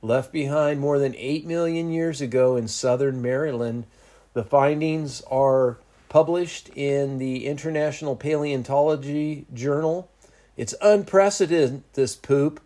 left 0.00 0.32
behind 0.32 0.80
more 0.80 0.98
than 0.98 1.14
8 1.16 1.46
million 1.46 1.90
years 1.90 2.20
ago 2.20 2.56
in 2.56 2.68
southern 2.68 3.22
Maryland. 3.22 3.86
The 4.32 4.44
findings 4.44 5.20
are 5.22 5.78
published 6.08 6.68
in 6.70 7.18
the 7.18 7.46
International 7.46 8.16
Paleontology 8.16 9.46
Journal 9.52 10.08
it's 10.56 10.74
unprecedented. 10.80 11.82
This 11.94 12.16
poop. 12.16 12.60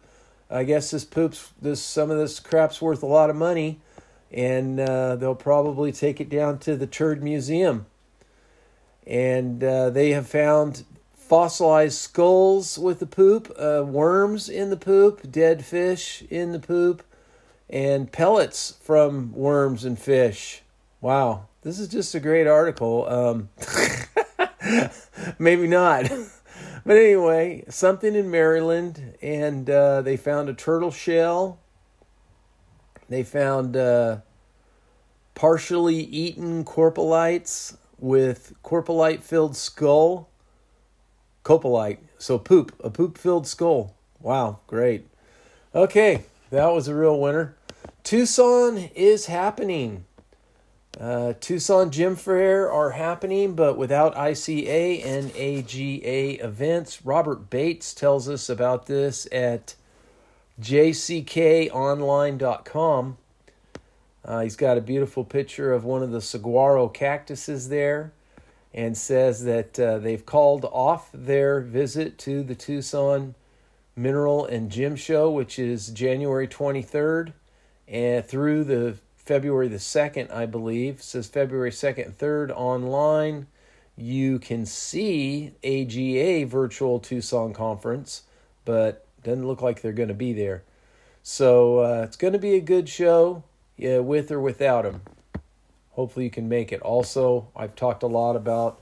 I 0.51 0.65
guess 0.65 0.91
this 0.91 1.05
poops. 1.05 1.53
This 1.61 1.83
some 1.83 2.11
of 2.11 2.19
this 2.19 2.41
crap's 2.41 2.81
worth 2.81 3.03
a 3.03 3.07
lot 3.07 3.31
of 3.31 3.37
money, 3.37 3.81
and 4.31 4.79
uh, 4.81 5.17
they'll 5.17 5.35
probably 5.35 5.93
take 5.93 6.21
it 6.21 6.29
down 6.29 6.59
to 6.61 6.77
the 6.77 6.87
Turd 6.87 7.23
Museum. 7.23 7.87
And 9.07 9.63
uh, 9.63 9.91
they 9.91 10.11
have 10.11 10.27
found 10.27 10.85
fossilized 11.15 11.99
skulls 11.99 12.79
with 12.79 13.01
the 13.01 13.07
poop, 13.07 13.53
uh, 13.59 13.85
worms 13.85 14.49
in 14.49 14.71
the 14.71 14.77
poop, 14.77 15.31
dead 15.31 15.65
fish 15.65 16.23
in 16.31 16.53
the 16.53 16.59
poop, 16.59 17.03
and 17.69 18.11
pellets 18.11 18.77
from 18.83 19.33
worms 19.33 19.85
and 19.85 19.99
fish. 19.99 20.63
Wow, 21.01 21.47
this 21.63 21.79
is 21.79 21.89
just 21.89 22.15
a 22.15 22.21
great 22.21 22.47
article. 22.47 23.09
Um, 23.09 23.49
maybe 25.39 25.67
not. 25.67 26.11
But 26.87 26.99
anyway, 26.99 27.65
something 27.69 28.15
in 28.15 28.31
Maryland, 28.31 29.17
and 29.21 29.69
uh, 29.69 30.03
they 30.03 30.17
found 30.17 30.49
a 30.49 30.55
turtle 30.55 30.93
shell. 30.93 31.59
They 33.09 33.25
found 33.25 33.77
uh, 33.77 34.19
partially 35.35 35.97
eaten 35.97 36.65
coprolites 36.65 37.77
with 37.99 38.55
coprolite 38.63 39.25
filled 39.25 39.57
skull. 39.57 40.29
Coprolite, 41.45 41.99
so 42.19 42.39
poop, 42.39 42.73
a 42.79 42.89
poop 42.89 43.19
filled 43.19 43.49
skull. 43.49 43.97
Wow, 44.21 44.61
great. 44.69 45.09
Okay, 45.75 46.23
that 46.51 46.69
was 46.69 46.87
a 46.87 46.95
real 46.95 47.19
winner. 47.19 47.57
Tucson 48.05 48.79
is 48.95 49.27
happening. 49.27 50.05
Uh, 50.99 51.35
Tucson 51.41 51.91
Gem 51.91 52.17
Fair 52.17 52.73
are 52.73 52.93
happening, 52.93 53.55
but 53.55 53.77
without 53.77 54.15
ICA 54.15 55.05
and 55.05 55.31
AGA 55.33 56.43
events. 56.43 57.05
Robert 57.05 57.51
Bates 57.51 57.93
tells 57.93 58.31
us 58.31 58.49
about 58.49 58.87
this 58.87 59.29
at 59.31 59.75
jckonline.com. 60.61 61.69
Uh, 64.25 64.41
he's 64.41 64.57
got 64.57 64.79
a 64.79 64.81
beautiful 64.81 65.23
picture 65.23 65.75
of 65.75 65.85
one 65.85 66.03
of 66.03 66.11
the 66.11 66.23
saguaro 66.23 66.89
cactuses 66.89 67.69
there 67.69 68.13
and 68.73 68.97
says 68.97 69.45
that 69.45 69.79
uh, 69.79 69.99
they've 69.99 70.25
called 70.27 70.65
off 70.65 71.11
their 71.13 71.61
visit 71.61 72.17
to 72.19 72.43
the 72.43 72.55
Tucson 72.55 73.35
Mineral 73.95 74.47
and 74.47 74.71
Gem 74.71 74.97
Show, 74.97 75.31
which 75.31 75.59
is 75.59 75.89
January 75.89 76.49
23rd 76.49 77.35
and 77.89 78.25
through 78.25 78.65
the 78.65 78.97
February 79.27 79.67
the 79.67 79.77
2nd, 79.77 80.33
I 80.33 80.47
believe. 80.47 81.01
It 81.01 81.03
says 81.03 81.27
February 81.27 81.73
2nd 81.73 82.07
and 82.07 82.19
3rd 82.19 82.51
online. 82.51 83.49
You 83.97 84.39
can 84.39 84.65
see 84.65 85.53
AGA 85.65 86.47
virtual 86.47 87.01
Tucson 87.01 87.53
conference, 87.53 88.23
but 88.65 89.05
doesn't 89.25 89.47
look 89.47 89.61
like 89.61 89.83
they're 89.83 89.93
going 89.93 90.09
to 90.09 90.15
be 90.15 90.33
there. 90.33 90.63
So 91.25 91.81
uh, 91.81 92.03
it's 92.05 92.17
going 92.17 92.35
to 92.35 92.39
be 92.39 92.55
a 92.55 92.61
good 92.61 92.89
show, 92.89 93.43
yeah, 93.77 93.99
with 93.99 94.31
or 94.31 94.41
without 94.41 94.85
them. 94.85 95.01
Hopefully 95.93 96.27
you 96.27 96.31
can 96.31 96.49
make 96.49 96.71
it. 96.71 96.81
Also, 96.83 97.49
I've 97.57 97.75
talked 97.75 98.05
a 98.05 98.07
lot 98.07 98.37
about 98.37 98.81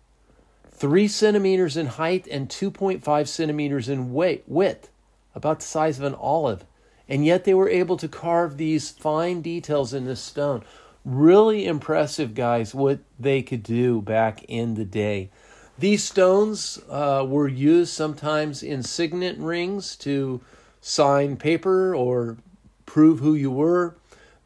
three 0.71 1.07
centimeters 1.07 1.75
in 1.75 1.87
height 1.87 2.27
and 2.31 2.47
2.5 2.47 3.27
centimeters 3.27 3.89
in 3.89 4.13
weight, 4.13 4.43
width 4.47 4.89
about 5.35 5.59
the 5.59 5.65
size 5.65 5.97
of 5.97 6.05
an 6.05 6.15
olive. 6.15 6.65
And 7.07 7.25
yet 7.25 7.43
they 7.43 7.53
were 7.53 7.69
able 7.69 7.97
to 7.97 8.07
carve 8.07 8.57
these 8.57 8.91
fine 8.91 9.41
details 9.41 9.93
in 9.93 10.05
this 10.05 10.21
stone. 10.21 10.63
Really 11.03 11.65
impressive, 11.65 12.33
guys, 12.35 12.73
what 12.73 12.99
they 13.19 13.41
could 13.41 13.63
do 13.63 14.01
back 14.01 14.43
in 14.43 14.75
the 14.75 14.85
day. 14.85 15.29
These 15.77 16.03
stones 16.03 16.79
uh, 16.89 17.25
were 17.27 17.47
used 17.47 17.93
sometimes 17.93 18.61
in 18.61 18.83
signet 18.83 19.37
rings 19.37 19.95
to 19.97 20.41
sign 20.79 21.37
paper 21.37 21.95
or 21.95 22.37
prove 22.85 23.19
who 23.19 23.33
you 23.33 23.49
were. 23.49 23.95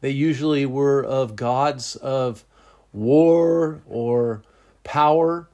They 0.00 0.10
usually 0.10 0.66
were 0.66 1.04
of 1.04 1.36
gods 1.36 1.96
of 1.96 2.44
war 2.92 3.82
or 3.86 4.42
power. 4.82 5.48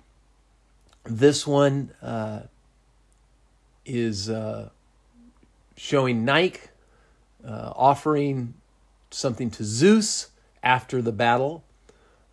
This 1.04 1.46
one 1.46 1.90
uh, 2.00 2.42
is 3.84 4.30
uh, 4.30 4.68
showing 5.82 6.24
Nike 6.24 6.60
uh, 7.44 7.72
offering 7.74 8.54
something 9.10 9.50
to 9.50 9.64
Zeus 9.64 10.28
after 10.62 11.02
the 11.02 11.10
battle. 11.10 11.64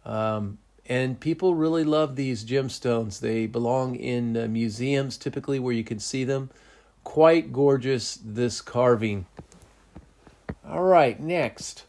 Um, 0.06 0.60
and 0.86 1.20
people 1.20 1.56
really 1.56 1.84
love 1.84 2.16
these 2.16 2.46
gemstones. 2.46 3.20
They 3.20 3.48
belong 3.48 3.96
in 3.96 4.38
uh, 4.38 4.48
museums 4.48 5.18
typically 5.18 5.58
where 5.58 5.74
you 5.74 5.84
can 5.84 5.98
see 5.98 6.24
them. 6.24 6.52
Quite 7.04 7.52
gorgeous, 7.52 8.20
this 8.24 8.62
carving. 8.62 9.26
All 10.64 10.84
right, 10.84 11.20
next. 11.20 11.86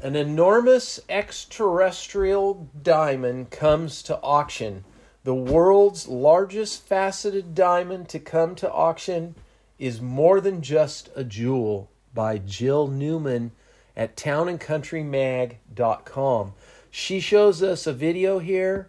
An 0.00 0.14
enormous 0.14 1.00
extraterrestrial 1.08 2.68
diamond 2.84 3.50
comes 3.50 4.00
to 4.04 4.16
auction. 4.20 4.84
The 5.24 5.34
world's 5.34 6.06
largest 6.06 6.86
faceted 6.86 7.52
diamond 7.56 8.08
to 8.10 8.20
come 8.20 8.54
to 8.54 8.70
auction 8.70 9.34
is 9.78 10.00
more 10.00 10.40
than 10.40 10.62
just 10.62 11.10
a 11.14 11.22
jewel 11.24 11.90
by 12.14 12.38
Jill 12.38 12.88
Newman 12.88 13.50
at 13.96 14.16
townandcountrymag.com. 14.16 16.54
She 16.90 17.20
shows 17.20 17.62
us 17.62 17.86
a 17.86 17.92
video 17.92 18.38
here 18.38 18.88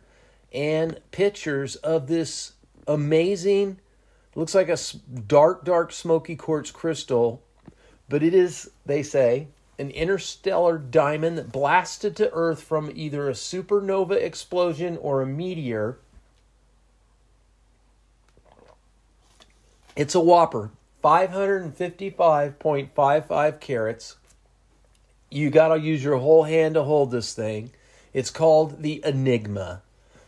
and 0.54 1.02
pictures 1.12 1.76
of 1.78 2.08
this 2.08 2.54
amazing 2.88 3.80
looks 4.38 4.56
like 4.56 4.70
a 4.70 4.78
dark 5.28 5.66
dark 5.66 5.92
smoky 5.92 6.36
quartz 6.36 6.70
crystal, 6.70 7.42
but 8.08 8.22
it 8.22 8.34
is 8.34 8.70
they 8.86 9.02
say 9.02 9.48
an 9.80 9.90
interstellar 9.92 10.78
diamond 10.78 11.38
that 11.38 11.52
blasted 11.52 12.16
to 12.16 12.32
earth 12.34 12.62
from 12.62 12.92
either 12.96 13.28
a 13.28 13.34
supernova 13.34 14.12
explosion 14.12 14.98
or 14.98 15.22
a 15.22 15.26
meteor. 15.26 15.98
It's 19.96 20.16
a 20.16 20.20
whopper. 20.20 20.72
555.55 21.08 23.60
carats. 23.62 24.18
You 25.32 25.50
got 25.50 25.70
to 25.70 25.80
use 25.80 26.04
your 26.04 26.18
whole 26.18 26.44
hand 26.44 26.74
to 26.74 26.84
hold 26.84 27.12
this 27.12 27.34
thing. 27.34 27.72
It's 28.12 28.30
called 28.30 28.82
the 28.82 29.02
Enigma. 29.06 29.84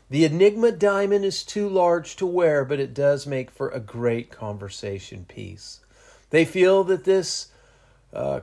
The 0.09 0.23
Enigma 0.23 0.71
diamond 0.71 1.25
is 1.25 1.43
too 1.43 1.67
large 1.67 2.15
to 2.15 2.25
wear, 2.25 2.63
but 2.63 2.79
it 2.79 2.93
does 2.93 3.27
make 3.27 3.51
for 3.51 3.67
a 3.67 3.81
great 3.81 4.31
conversation 4.31 5.25
piece. 5.25 5.81
They 6.29 6.45
feel 6.45 6.85
that 6.85 7.03
this 7.03 7.47
uh, 8.13 8.39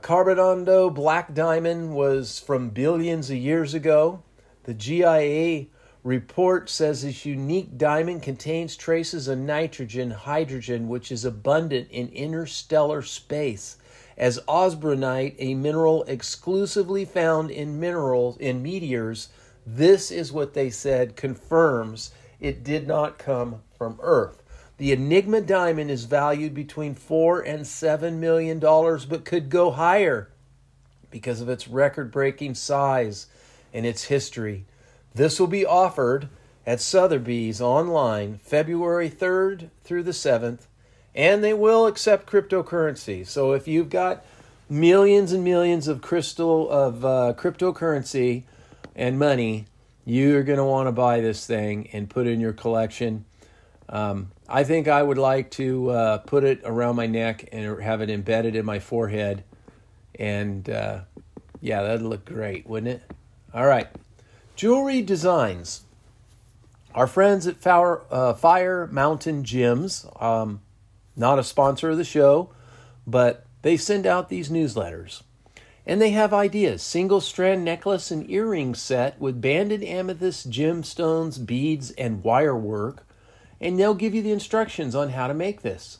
black 0.89 1.33
diamond 1.33 1.95
was 1.95 2.39
from 2.39 2.69
billions 2.69 3.31
of 3.31 3.37
years 3.37 3.73
ago. 3.73 4.21
The 4.65 4.75
GIA 4.75 5.65
report 6.07 6.69
says 6.69 7.03
this 7.03 7.25
unique 7.25 7.77
diamond 7.77 8.23
contains 8.23 8.77
traces 8.77 9.27
of 9.27 9.37
nitrogen, 9.37 10.09
hydrogen, 10.09 10.87
which 10.87 11.11
is 11.11 11.25
abundant 11.25 11.91
in 11.91 12.07
interstellar 12.09 13.01
space. 13.01 13.75
As 14.17 14.39
osbornite, 14.47 15.35
a 15.37 15.53
mineral 15.53 16.03
exclusively 16.03 17.03
found 17.03 17.51
in 17.51 17.77
minerals 17.77 18.37
in 18.37 18.63
meteors, 18.63 19.27
this 19.65 20.09
is 20.09 20.31
what 20.31 20.53
they 20.53 20.69
said 20.69 21.17
confirms 21.17 22.11
it 22.39 22.63
did 22.63 22.87
not 22.87 23.17
come 23.17 23.61
from 23.77 23.99
Earth. 24.01 24.41
The 24.77 24.93
Enigma 24.93 25.41
diamond 25.41 25.91
is 25.91 26.05
valued 26.05 26.53
between 26.53 26.95
four 26.95 27.41
and 27.41 27.67
seven 27.67 28.21
million 28.21 28.59
dollars, 28.59 29.05
but 29.05 29.25
could 29.25 29.49
go 29.49 29.71
higher 29.71 30.29
because 31.11 31.41
of 31.41 31.49
its 31.49 31.67
record 31.67 32.11
breaking 32.11 32.55
size 32.55 33.27
and 33.73 33.85
its 33.85 34.05
history. 34.05 34.63
This 35.17 35.39
will 35.39 35.47
be 35.47 35.65
offered 35.65 36.29
at 36.63 36.79
Sotheby's 36.79 37.59
online 37.59 38.39
February 38.43 39.09
3rd 39.09 39.71
through 39.83 40.03
the 40.03 40.11
7th, 40.11 40.67
and 41.15 41.43
they 41.43 41.55
will 41.55 41.87
accept 41.87 42.29
cryptocurrency. 42.29 43.25
So 43.25 43.53
if 43.53 43.67
you've 43.67 43.89
got 43.89 44.23
millions 44.69 45.31
and 45.31 45.43
millions 45.43 45.87
of 45.87 46.03
crystal 46.03 46.69
of 46.69 47.03
uh, 47.03 47.33
cryptocurrency 47.35 48.43
and 48.95 49.17
money, 49.17 49.65
you're 50.05 50.43
going 50.43 50.59
to 50.59 50.65
want 50.65 50.87
to 50.87 50.91
buy 50.91 51.19
this 51.19 51.47
thing 51.47 51.89
and 51.93 52.07
put 52.07 52.27
it 52.27 52.33
in 52.33 52.39
your 52.39 52.53
collection. 52.53 53.25
Um, 53.89 54.29
I 54.47 54.63
think 54.65 54.87
I 54.87 55.01
would 55.01 55.17
like 55.17 55.49
to 55.51 55.89
uh, 55.89 56.17
put 56.19 56.43
it 56.43 56.61
around 56.63 56.95
my 56.95 57.07
neck 57.07 57.49
and 57.51 57.81
have 57.81 58.01
it 58.01 58.11
embedded 58.11 58.55
in 58.55 58.65
my 58.65 58.77
forehead. 58.77 59.43
And 60.19 60.69
uh, 60.69 60.99
yeah, 61.59 61.81
that'd 61.81 62.03
look 62.03 62.25
great, 62.25 62.67
wouldn't 62.67 63.01
it? 63.01 63.11
All 63.51 63.65
right. 63.65 63.87
Jewelry 64.57 65.03
designs. 65.03 65.83
Our 66.95 67.05
friends 67.05 67.45
at 67.45 67.57
Fire, 67.57 68.01
uh, 68.09 68.33
Fire 68.33 68.87
Mountain 68.87 69.43
Gems, 69.43 70.07
um, 70.19 70.61
not 71.15 71.37
a 71.37 71.43
sponsor 71.43 71.91
of 71.91 71.97
the 71.97 72.03
show, 72.03 72.49
but 73.05 73.45
they 73.61 73.77
send 73.77 74.07
out 74.07 74.29
these 74.29 74.49
newsletters. 74.49 75.21
And 75.85 76.01
they 76.01 76.09
have 76.09 76.33
ideas 76.33 76.81
single 76.81 77.21
strand 77.21 77.63
necklace 77.63 78.09
and 78.09 78.27
earring 78.31 78.73
set 78.73 79.21
with 79.21 79.39
banded 79.39 79.83
amethyst 79.83 80.49
gemstones, 80.49 81.45
beads, 81.45 81.91
and 81.91 82.23
wire 82.23 82.57
work. 82.57 83.05
And 83.61 83.79
they'll 83.79 83.93
give 83.93 84.15
you 84.15 84.23
the 84.23 84.31
instructions 84.31 84.95
on 84.95 85.09
how 85.09 85.27
to 85.27 85.35
make 85.35 85.61
this. 85.61 85.99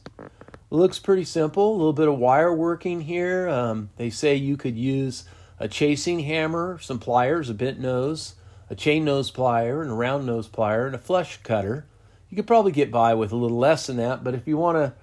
Looks 0.72 0.98
pretty 0.98 1.26
simple, 1.26 1.74
a 1.74 1.78
little 1.78 1.93
bit 1.93 2.08
of 2.08 2.17
wire 2.17 2.54
working 2.56 3.02
here. 3.02 3.48
Um, 3.50 3.91
they 3.98 4.10
say 4.10 4.34
you 4.34 4.58
could 4.58 4.76
use 4.76 5.26
a 5.60 5.67
chasing 5.67 6.22
hammer, 6.22 6.80
some 6.82 6.98
pliers, 6.98 7.52
a 7.52 7.54
bent 7.54 7.80
nose, 7.80 8.34
a 8.70 8.76
chain 8.76 9.06
nose 9.06 9.32
plier, 9.32 9.82
and 9.82 9.92
a 9.92 9.94
round 9.94 10.26
nose 10.26 10.48
plier, 10.48 10.86
and 10.86 10.96
a 10.96 11.00
flush 11.00 11.38
cutter. 11.44 11.86
You 12.30 12.36
could 12.36 12.48
probably 12.48 12.72
get 12.72 12.92
by 12.92 13.14
with 13.14 13.32
a 13.32 13.36
little 13.36 13.58
less 13.58 13.88
than 13.88 13.98
that, 13.98 14.24
but 14.24 14.34
if 14.34 14.48
you 14.48 14.58
want 14.58 14.78
to 14.78 14.94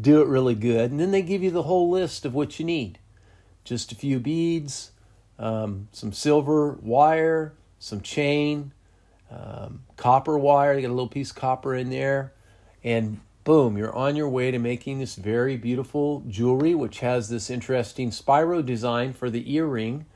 do 0.00 0.22
it 0.22 0.28
really 0.28 0.54
good, 0.54 0.90
and 0.90 0.98
then 0.98 1.10
they 1.10 1.22
give 1.22 1.42
you 1.42 1.50
the 1.50 1.64
whole 1.64 1.90
list 1.90 2.24
of 2.24 2.34
what 2.34 2.58
you 2.58 2.64
need 2.64 2.98
just 3.64 3.90
a 3.92 3.94
few 3.94 4.20
beads, 4.20 4.92
um, 5.38 5.88
some 5.90 6.12
silver 6.12 6.72
wire, 6.82 7.54
some 7.78 8.00
chain, 8.00 8.72
um, 9.30 9.82
copper 9.96 10.38
wire. 10.38 10.74
You 10.74 10.82
got 10.82 10.88
a 10.88 10.94
little 10.94 11.08
piece 11.08 11.30
of 11.30 11.36
copper 11.36 11.74
in 11.74 11.90
there, 11.90 12.32
and 12.84 13.20
boom, 13.42 13.76
you're 13.76 13.94
on 13.94 14.16
your 14.16 14.28
way 14.28 14.50
to 14.50 14.58
making 14.58 14.98
this 14.98 15.16
very 15.16 15.56
beautiful 15.56 16.22
jewelry, 16.28 16.74
which 16.74 17.00
has 17.00 17.28
this 17.28 17.50
interesting 17.50 18.12
spiro 18.12 18.62
design 18.62 19.12
for 19.12 19.30
the 19.30 19.52
earring. 19.52 20.06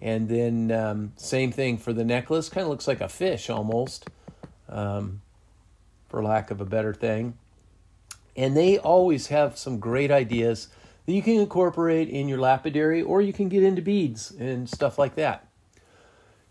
And 0.00 0.28
then, 0.28 0.70
um, 0.70 1.12
same 1.16 1.50
thing 1.50 1.78
for 1.78 1.92
the 1.92 2.04
necklace. 2.04 2.48
Kind 2.48 2.64
of 2.64 2.70
looks 2.70 2.86
like 2.86 3.00
a 3.00 3.08
fish 3.08 3.50
almost, 3.50 4.08
um, 4.68 5.22
for 6.08 6.22
lack 6.22 6.50
of 6.50 6.60
a 6.60 6.64
better 6.64 6.94
thing. 6.94 7.36
And 8.36 8.56
they 8.56 8.78
always 8.78 9.26
have 9.28 9.58
some 9.58 9.80
great 9.80 10.10
ideas 10.10 10.68
that 11.06 11.12
you 11.12 11.22
can 11.22 11.40
incorporate 11.40 12.08
in 12.08 12.28
your 12.28 12.38
lapidary 12.38 13.02
or 13.02 13.20
you 13.20 13.32
can 13.32 13.48
get 13.48 13.62
into 13.62 13.82
beads 13.82 14.30
and 14.30 14.68
stuff 14.68 14.98
like 14.98 15.14
that. 15.16 15.48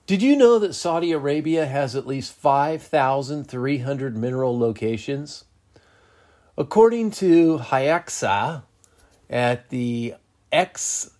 Did 0.08 0.22
you 0.22 0.36
know 0.36 0.58
that 0.60 0.74
Saudi 0.74 1.12
Arabia 1.12 1.66
has 1.66 1.96
at 1.96 2.08
least 2.08 2.34
5,300 2.34 4.18
mineral 4.18 4.58
locations? 4.58 5.44
According 6.58 7.12
to 7.12 7.58
Hyaxa 7.60 8.64
at 9.30 9.70
the 9.70 10.16
X 10.52 11.12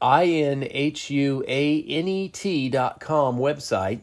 I 0.00 0.26
N 0.26 0.66
H 0.70 1.10
U 1.10 1.44
A 1.48 1.82
N 1.82 2.06
E 2.06 2.28
T 2.28 2.68
dot 2.68 3.00
com 3.00 3.38
website, 3.38 4.00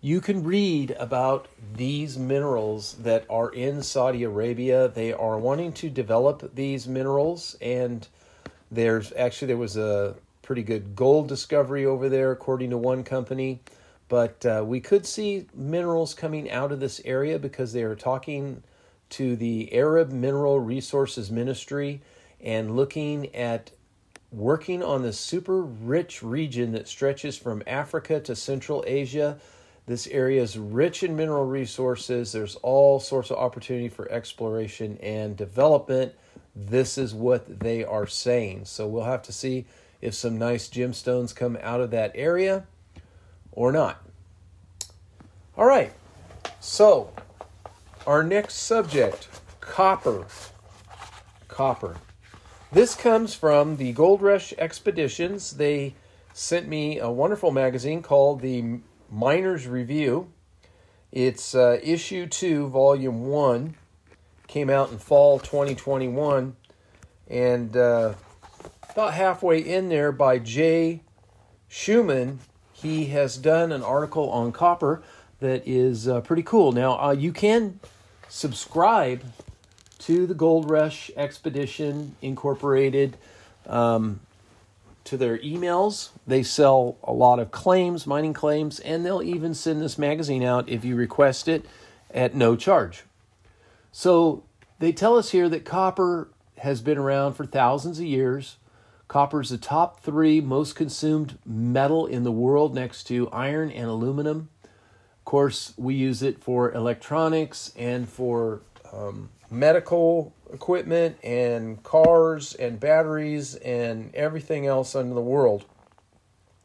you 0.00 0.20
can 0.20 0.42
read 0.42 0.92
about 0.92 1.48
these 1.74 2.16
minerals 2.16 2.94
that 3.00 3.26
are 3.28 3.50
in 3.50 3.82
Saudi 3.82 4.22
Arabia. 4.22 4.88
They 4.88 5.12
are 5.12 5.38
wanting 5.38 5.72
to 5.74 5.90
develop 5.90 6.54
these 6.54 6.88
minerals, 6.88 7.56
and 7.60 8.08
there's 8.70 9.12
actually 9.12 9.48
there 9.48 9.56
was 9.58 9.76
a 9.76 10.14
pretty 10.40 10.62
good 10.62 10.96
gold 10.96 11.28
discovery 11.28 11.84
over 11.84 12.08
there, 12.08 12.32
according 12.32 12.70
to 12.70 12.78
one 12.78 13.04
company. 13.04 13.60
But 14.08 14.46
uh, 14.46 14.64
we 14.66 14.80
could 14.80 15.04
see 15.04 15.46
minerals 15.54 16.14
coming 16.14 16.50
out 16.50 16.72
of 16.72 16.80
this 16.80 17.02
area 17.04 17.38
because 17.38 17.74
they 17.74 17.82
are 17.82 17.94
talking 17.94 18.62
to 19.10 19.36
the 19.36 19.74
Arab 19.74 20.10
Mineral 20.10 20.58
Resources 20.58 21.30
Ministry 21.30 22.00
and 22.40 22.74
looking 22.74 23.34
at 23.34 23.72
working 24.30 24.82
on 24.82 25.02
the 25.02 25.12
super 25.12 25.62
rich 25.62 26.22
region 26.22 26.72
that 26.72 26.88
stretches 26.88 27.36
from 27.36 27.62
Africa 27.66 28.20
to 28.20 28.36
Central 28.36 28.84
Asia 28.86 29.38
this 29.88 30.06
area 30.08 30.42
is 30.42 30.58
rich 30.58 31.02
in 31.02 31.16
mineral 31.16 31.46
resources. 31.46 32.30
There's 32.30 32.56
all 32.56 33.00
sorts 33.00 33.30
of 33.30 33.38
opportunity 33.38 33.88
for 33.88 34.06
exploration 34.12 34.98
and 35.02 35.34
development. 35.34 36.12
This 36.54 36.98
is 36.98 37.14
what 37.14 37.60
they 37.60 37.84
are 37.84 38.06
saying. 38.06 38.66
So 38.66 38.86
we'll 38.86 39.04
have 39.04 39.22
to 39.22 39.32
see 39.32 39.64
if 40.02 40.12
some 40.12 40.38
nice 40.38 40.68
gemstones 40.68 41.34
come 41.34 41.56
out 41.62 41.80
of 41.80 41.90
that 41.92 42.12
area 42.14 42.66
or 43.50 43.72
not. 43.72 44.04
All 45.56 45.64
right. 45.64 45.94
So, 46.60 47.10
our 48.06 48.22
next 48.22 48.56
subject 48.56 49.26
copper. 49.62 50.26
Copper. 51.48 51.96
This 52.70 52.94
comes 52.94 53.34
from 53.34 53.78
the 53.78 53.92
Gold 53.94 54.20
Rush 54.20 54.52
Expeditions. 54.58 55.52
They 55.52 55.94
sent 56.34 56.68
me 56.68 56.98
a 56.98 57.08
wonderful 57.08 57.50
magazine 57.50 58.02
called 58.02 58.42
the 58.42 58.80
Miner's 59.10 59.66
Review. 59.66 60.30
It's 61.10 61.54
uh, 61.54 61.80
issue 61.82 62.26
2, 62.26 62.68
volume 62.68 63.26
1. 63.26 63.74
Came 64.48 64.68
out 64.68 64.90
in 64.90 64.98
fall 64.98 65.38
2021. 65.38 66.56
And 67.28 67.74
uh, 67.74 68.12
about 68.90 69.14
halfway 69.14 69.60
in 69.60 69.88
there 69.88 70.12
by 70.12 70.38
Jay 70.38 71.00
Schuman, 71.70 72.36
he 72.70 73.06
has 73.06 73.38
done 73.38 73.72
an 73.72 73.82
article 73.82 74.28
on 74.28 74.52
copper 74.52 75.02
that 75.40 75.66
is 75.66 76.06
uh, 76.06 76.20
pretty 76.20 76.42
cool. 76.42 76.72
Now, 76.72 77.00
uh, 77.00 77.12
you 77.12 77.32
can 77.32 77.80
subscribe 78.28 79.22
to 79.98 80.26
the 80.26 80.34
Gold 80.34 80.70
Rush 80.70 81.10
Expedition 81.16 82.16
Incorporated 82.22 83.16
um, 83.66 84.20
to 85.04 85.16
their 85.16 85.38
emails. 85.38 86.10
They 86.26 86.42
sell 86.42 86.96
a 87.02 87.12
lot 87.12 87.38
of 87.38 87.50
claims, 87.50 88.06
mining 88.06 88.34
claims, 88.34 88.78
and 88.80 89.04
they'll 89.04 89.22
even 89.22 89.54
send 89.54 89.80
this 89.80 89.98
magazine 89.98 90.42
out 90.42 90.68
if 90.68 90.84
you 90.84 90.96
request 90.96 91.48
it 91.48 91.66
at 92.12 92.34
no 92.34 92.56
charge. 92.56 93.04
So 93.92 94.44
they 94.78 94.92
tell 94.92 95.16
us 95.16 95.30
here 95.30 95.48
that 95.48 95.64
copper 95.64 96.28
has 96.58 96.80
been 96.80 96.98
around 96.98 97.34
for 97.34 97.46
thousands 97.46 97.98
of 97.98 98.04
years. 98.04 98.56
Copper 99.08 99.40
is 99.40 99.48
the 99.48 99.58
top 99.58 100.00
three 100.02 100.40
most 100.40 100.74
consumed 100.76 101.38
metal 101.46 102.06
in 102.06 102.24
the 102.24 102.32
world 102.32 102.74
next 102.74 103.04
to 103.04 103.28
iron 103.30 103.70
and 103.70 103.86
aluminum. 103.86 104.50
Of 104.64 105.24
course, 105.24 105.72
we 105.76 105.94
use 105.94 106.22
it 106.22 106.42
for 106.42 106.72
electronics 106.72 107.72
and 107.76 108.08
for 108.08 108.60
um, 108.92 109.30
medical 109.50 110.32
equipment 110.52 111.16
and 111.22 111.82
cars 111.82 112.54
and 112.54 112.78
batteries 112.78 113.54
and 113.56 114.14
everything 114.14 114.66
else 114.66 114.94
under 114.94 115.14
the 115.14 115.20
world. 115.20 115.64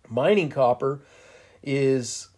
Mining 0.10 0.50
copper 0.50 1.02
is 1.62 2.30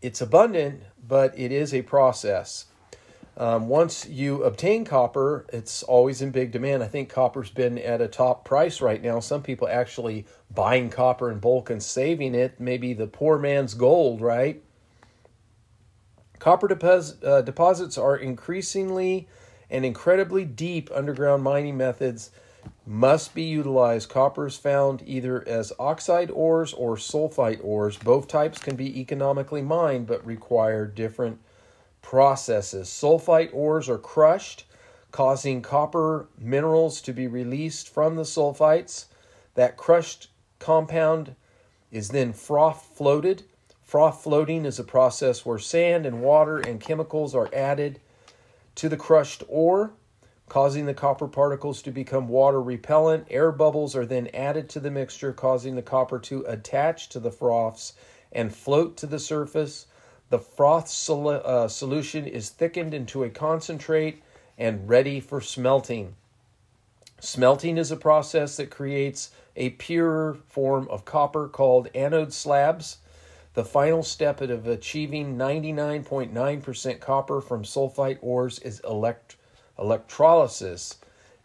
it's 0.00 0.20
abundant, 0.20 0.82
but 1.06 1.38
it 1.38 1.52
is 1.52 1.72
a 1.72 1.82
process. 1.82 2.66
Um, 3.36 3.68
once 3.68 4.06
you 4.06 4.44
obtain 4.44 4.84
copper, 4.84 5.46
it's 5.52 5.82
always 5.82 6.20
in 6.20 6.32
big 6.32 6.52
demand. 6.52 6.82
I 6.82 6.88
think 6.88 7.08
copper's 7.08 7.48
been 7.48 7.78
at 7.78 8.02
a 8.02 8.08
top 8.08 8.44
price 8.44 8.82
right 8.82 9.02
now. 9.02 9.20
Some 9.20 9.42
people 9.42 9.68
actually 9.68 10.26
buying 10.50 10.90
copper 10.90 11.30
in 11.30 11.38
bulk 11.38 11.70
and 11.70 11.82
saving 11.82 12.34
it, 12.34 12.60
maybe 12.60 12.92
the 12.92 13.06
poor 13.06 13.38
man's 13.38 13.72
gold, 13.72 14.20
right? 14.20 14.62
Copper 16.38 16.68
deposit, 16.68 17.24
uh, 17.24 17.40
deposits 17.40 17.96
are 17.96 18.16
increasingly 18.16 19.28
and 19.72 19.86
incredibly 19.86 20.44
deep 20.44 20.90
underground 20.94 21.42
mining 21.42 21.78
methods 21.78 22.30
must 22.86 23.34
be 23.34 23.42
utilized. 23.42 24.10
Copper 24.10 24.46
is 24.46 24.56
found 24.56 25.02
either 25.06 25.42
as 25.48 25.72
oxide 25.78 26.30
ores 26.30 26.74
or 26.74 26.96
sulfite 26.96 27.64
ores. 27.64 27.96
Both 27.96 28.28
types 28.28 28.58
can 28.58 28.76
be 28.76 29.00
economically 29.00 29.62
mined 29.62 30.06
but 30.06 30.24
require 30.24 30.86
different 30.86 31.40
processes. 32.02 32.88
Sulfite 32.88 33.52
ores 33.54 33.88
are 33.88 33.98
crushed, 33.98 34.64
causing 35.10 35.62
copper 35.62 36.28
minerals 36.38 37.00
to 37.00 37.12
be 37.12 37.26
released 37.26 37.88
from 37.88 38.16
the 38.16 38.22
sulfites. 38.22 39.06
That 39.54 39.78
crushed 39.78 40.28
compound 40.58 41.34
is 41.90 42.10
then 42.10 42.34
froth 42.34 42.90
floated. 42.94 43.44
Froth 43.82 44.22
floating 44.22 44.66
is 44.66 44.78
a 44.78 44.84
process 44.84 45.46
where 45.46 45.58
sand 45.58 46.04
and 46.04 46.20
water 46.20 46.58
and 46.58 46.80
chemicals 46.80 47.34
are 47.34 47.48
added 47.54 48.00
to 48.74 48.88
the 48.88 48.96
crushed 48.96 49.42
ore, 49.48 49.92
causing 50.48 50.86
the 50.86 50.94
copper 50.94 51.28
particles 51.28 51.82
to 51.82 51.90
become 51.90 52.28
water 52.28 52.60
repellent. 52.60 53.26
Air 53.30 53.52
bubbles 53.52 53.96
are 53.96 54.06
then 54.06 54.28
added 54.34 54.68
to 54.70 54.80
the 54.80 54.90
mixture, 54.90 55.32
causing 55.32 55.76
the 55.76 55.82
copper 55.82 56.18
to 56.20 56.44
attach 56.46 57.08
to 57.10 57.20
the 57.20 57.30
froths 57.30 57.94
and 58.32 58.54
float 58.54 58.96
to 58.98 59.06
the 59.06 59.18
surface. 59.18 59.86
The 60.30 60.38
froth 60.38 60.88
sol- 60.88 61.28
uh, 61.28 61.68
solution 61.68 62.26
is 62.26 62.50
thickened 62.50 62.94
into 62.94 63.22
a 63.24 63.30
concentrate 63.30 64.22
and 64.58 64.88
ready 64.88 65.20
for 65.20 65.40
smelting. 65.40 66.14
Smelting 67.20 67.78
is 67.78 67.90
a 67.90 67.96
process 67.96 68.56
that 68.56 68.70
creates 68.70 69.30
a 69.54 69.70
purer 69.70 70.38
form 70.48 70.88
of 70.88 71.04
copper 71.04 71.48
called 71.48 71.88
anode 71.94 72.32
slabs. 72.32 72.98
The 73.54 73.64
final 73.64 74.02
step 74.02 74.40
of 74.40 74.66
achieving 74.66 75.36
99.9% 75.36 77.00
copper 77.00 77.40
from 77.40 77.64
sulfite 77.64 78.18
ores 78.22 78.58
is 78.60 78.80
elect- 78.80 79.36
electrolysis. 79.78 80.96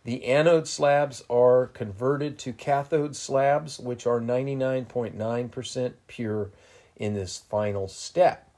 The 0.06 0.24
anode 0.24 0.70
slabs 0.70 1.24
are 1.30 1.68
converted 1.68 2.40
to 2.40 2.54
cathode 2.54 3.16
slabs, 3.16 3.78
which 3.78 4.08
are 4.08 4.22
99.9% 4.22 5.94
pure 6.08 6.52
in 6.96 7.14
this 7.14 7.40
final 7.50 7.90
step. 7.90 8.50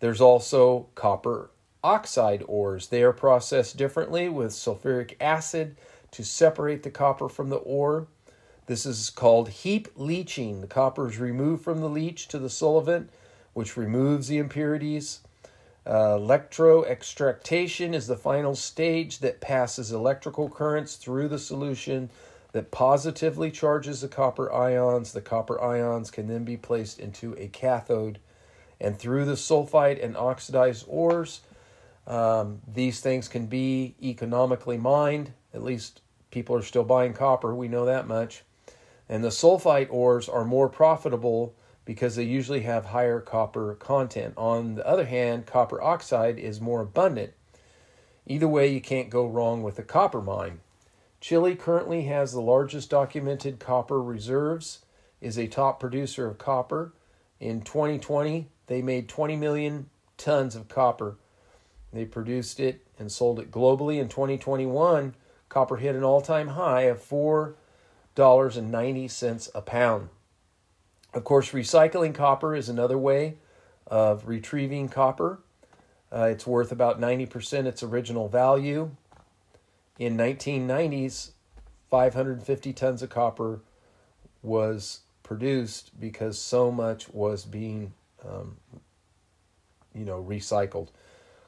There's 0.00 0.22
also 0.22 0.86
copper 0.94 1.50
oxide 1.84 2.42
ores. 2.48 2.88
They 2.88 3.02
are 3.02 3.12
processed 3.12 3.76
differently 3.76 4.30
with 4.30 4.52
sulfuric 4.52 5.16
acid 5.20 5.76
to 6.12 6.24
separate 6.24 6.82
the 6.82 6.90
copper 6.90 7.28
from 7.28 7.50
the 7.50 7.56
ore. 7.56 8.06
This 8.70 8.86
is 8.86 9.10
called 9.10 9.48
heap 9.48 9.88
leaching. 9.96 10.60
The 10.60 10.68
copper 10.68 11.08
is 11.08 11.18
removed 11.18 11.64
from 11.64 11.80
the 11.80 11.88
leach 11.88 12.28
to 12.28 12.38
the 12.38 12.48
solvent, 12.48 13.10
which 13.52 13.76
removes 13.76 14.28
the 14.28 14.38
impurities. 14.38 15.22
Uh, 15.84 16.16
electroextractation 16.16 17.94
is 17.94 18.06
the 18.06 18.16
final 18.16 18.54
stage 18.54 19.18
that 19.18 19.40
passes 19.40 19.90
electrical 19.90 20.48
currents 20.48 20.94
through 20.94 21.26
the 21.26 21.38
solution 21.40 22.10
that 22.52 22.70
positively 22.70 23.50
charges 23.50 24.02
the 24.02 24.06
copper 24.06 24.52
ions. 24.52 25.14
The 25.14 25.20
copper 25.20 25.60
ions 25.60 26.12
can 26.12 26.28
then 26.28 26.44
be 26.44 26.56
placed 26.56 27.00
into 27.00 27.34
a 27.38 27.48
cathode 27.48 28.20
and 28.80 28.96
through 28.96 29.24
the 29.24 29.32
sulfide 29.32 30.00
and 30.00 30.16
oxidized 30.16 30.84
ores. 30.86 31.40
Um, 32.06 32.60
these 32.72 33.00
things 33.00 33.26
can 33.26 33.46
be 33.46 33.96
economically 34.00 34.78
mined. 34.78 35.32
At 35.52 35.64
least 35.64 36.02
people 36.30 36.54
are 36.54 36.62
still 36.62 36.84
buying 36.84 37.14
copper, 37.14 37.52
we 37.52 37.66
know 37.66 37.86
that 37.86 38.06
much. 38.06 38.44
And 39.10 39.24
the 39.24 39.28
sulfite 39.28 39.88
ores 39.90 40.28
are 40.28 40.44
more 40.44 40.68
profitable 40.68 41.56
because 41.84 42.14
they 42.14 42.22
usually 42.22 42.60
have 42.60 42.86
higher 42.86 43.20
copper 43.20 43.74
content. 43.74 44.34
On 44.36 44.76
the 44.76 44.86
other 44.86 45.06
hand, 45.06 45.46
copper 45.46 45.82
oxide 45.82 46.38
is 46.38 46.60
more 46.60 46.80
abundant. 46.80 47.32
Either 48.24 48.46
way, 48.46 48.68
you 48.68 48.80
can't 48.80 49.10
go 49.10 49.26
wrong 49.26 49.64
with 49.64 49.80
a 49.80 49.82
copper 49.82 50.22
mine. 50.22 50.60
Chile 51.20 51.56
currently 51.56 52.02
has 52.02 52.30
the 52.30 52.40
largest 52.40 52.88
documented 52.88 53.58
copper 53.58 54.00
reserves, 54.00 54.78
is 55.20 55.36
a 55.36 55.48
top 55.48 55.80
producer 55.80 56.28
of 56.28 56.38
copper. 56.38 56.92
In 57.40 57.62
2020, 57.62 58.46
they 58.68 58.80
made 58.80 59.08
20 59.08 59.34
million 59.34 59.90
tons 60.18 60.54
of 60.54 60.68
copper. 60.68 61.16
They 61.92 62.04
produced 62.04 62.60
it 62.60 62.86
and 62.96 63.10
sold 63.10 63.40
it 63.40 63.50
globally. 63.50 63.98
In 63.98 64.08
2021, 64.08 65.16
copper 65.48 65.78
hit 65.78 65.96
an 65.96 66.04
all 66.04 66.20
time 66.20 66.48
high 66.48 66.82
of 66.82 67.02
$4.90 68.16 69.50
a 69.54 69.62
pound. 69.62 70.08
Of 71.12 71.24
course, 71.24 71.50
recycling 71.50 72.14
copper 72.14 72.54
is 72.54 72.68
another 72.68 72.98
way 72.98 73.38
of 73.86 74.28
retrieving 74.28 74.88
copper. 74.88 75.40
Uh, 76.12 76.28
it's 76.30 76.46
worth 76.46 76.72
about 76.72 77.00
90% 77.00 77.66
its 77.66 77.82
original 77.82 78.28
value. 78.28 78.90
In 79.98 80.16
1990s, 80.16 81.30
550 81.90 82.72
tons 82.72 83.02
of 83.02 83.10
copper 83.10 83.60
was 84.42 85.00
produced 85.22 85.98
because 86.00 86.38
so 86.38 86.70
much 86.70 87.08
was 87.10 87.44
being, 87.44 87.92
um, 88.26 88.56
you 89.94 90.04
know, 90.04 90.22
recycled. 90.22 90.88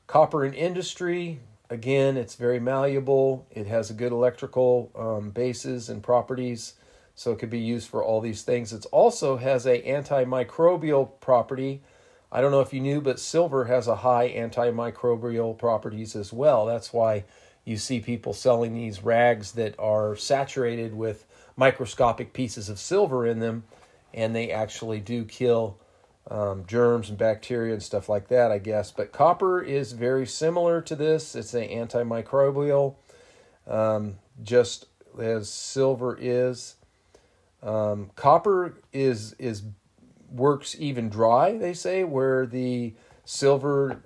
Copper 0.07 0.45
in 0.45 0.53
industry, 0.53 1.41
again, 1.73 2.19
it's 2.19 2.35
very 2.35 2.61
malleable. 2.61 3.47
It 3.51 3.67
has 3.67 3.91
a 3.91 3.95
good 3.95 4.13
electrical 4.13 4.93
um, 4.95 5.31
bases 5.31 5.89
and 5.89 6.03
properties, 6.03 6.75
so 7.15 7.33
it 7.33 7.39
could 7.39 7.51
be 7.51 7.61
used 7.61 7.89
for 7.89 8.05
all 8.05 8.21
these 8.21 8.43
things. 8.43 8.73
It 8.75 8.85
also 8.93 9.39
has 9.39 9.67
a 9.67 9.81
antimicrobial 9.83 11.19
property. 11.21 11.83
I 12.31 12.43
don't 12.43 12.51
know 12.51 12.61
if 12.61 12.75
you 12.75 12.81
knew, 12.81 13.01
but 13.01 13.19
silver 13.19 13.65
has 13.65 13.89
a 13.89 13.97
high 13.97 14.29
antimicrobial 14.29 15.57
properties 15.57 16.15
as 16.15 16.33
well. 16.33 16.67
That's 16.67 16.93
why 16.93 17.25
you 17.65 17.79
see 17.79 18.01
people 18.01 18.35
selling 18.35 18.75
these 18.75 19.03
rags 19.03 19.53
that 19.53 19.75
are 19.79 20.15
saturated 20.15 20.95
with 20.95 21.27
microscopic 21.57 22.35
pieces 22.35 22.69
of 22.69 22.79
silver 22.79 23.27
in 23.27 23.39
them, 23.39 23.65
and 24.13 24.37
they 24.37 24.51
actually 24.51 25.01
do 25.01 25.25
kill 25.25 25.79
um, 26.31 26.65
germs 26.67 27.09
and 27.09 27.19
bacteria 27.19 27.73
and 27.73 27.83
stuff 27.83 28.09
like 28.09 28.29
that, 28.29 28.51
I 28.51 28.59
guess. 28.59 28.91
But 28.91 29.13
copper 29.13 29.61
is 29.61 29.93
very 29.93 30.27
similar 30.27 30.81
to 30.83 30.97
this. 30.97 31.35
It's 31.35 31.55
an 31.55 31.69
antimicrobial, 31.69 32.95
um, 33.67 34.19
just 34.43 34.87
as 35.21 35.49
silver 35.49 36.17
is. 36.21 36.77
Um, 37.63 38.11
copper 38.17 38.81
is 38.93 39.35
is 39.35 39.63
works 40.31 40.75
even 40.79 41.09
dry. 41.09 41.57
They 41.59 41.75
say 41.75 42.05
where 42.05 42.47
the 42.47 42.95
silver 43.25 44.01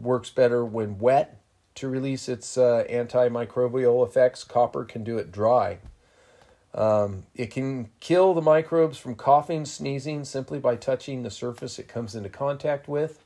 works 0.00 0.30
better 0.30 0.64
when 0.64 0.98
wet 0.98 1.40
to 1.78 1.88
release 1.88 2.28
its 2.28 2.58
uh, 2.58 2.84
antimicrobial 2.90 4.04
effects, 4.04 4.42
copper 4.42 4.84
can 4.84 5.04
do 5.04 5.16
it 5.16 5.30
dry. 5.30 5.78
Um, 6.74 7.24
it 7.34 7.50
can 7.50 7.88
kill 8.00 8.34
the 8.34 8.42
microbes 8.42 8.98
from 8.98 9.14
coughing, 9.14 9.64
sneezing 9.64 10.24
simply 10.24 10.58
by 10.58 10.76
touching 10.76 11.22
the 11.22 11.30
surface 11.30 11.78
it 11.78 11.88
comes 11.88 12.14
into 12.14 12.28
contact 12.28 12.88
with 12.88 13.24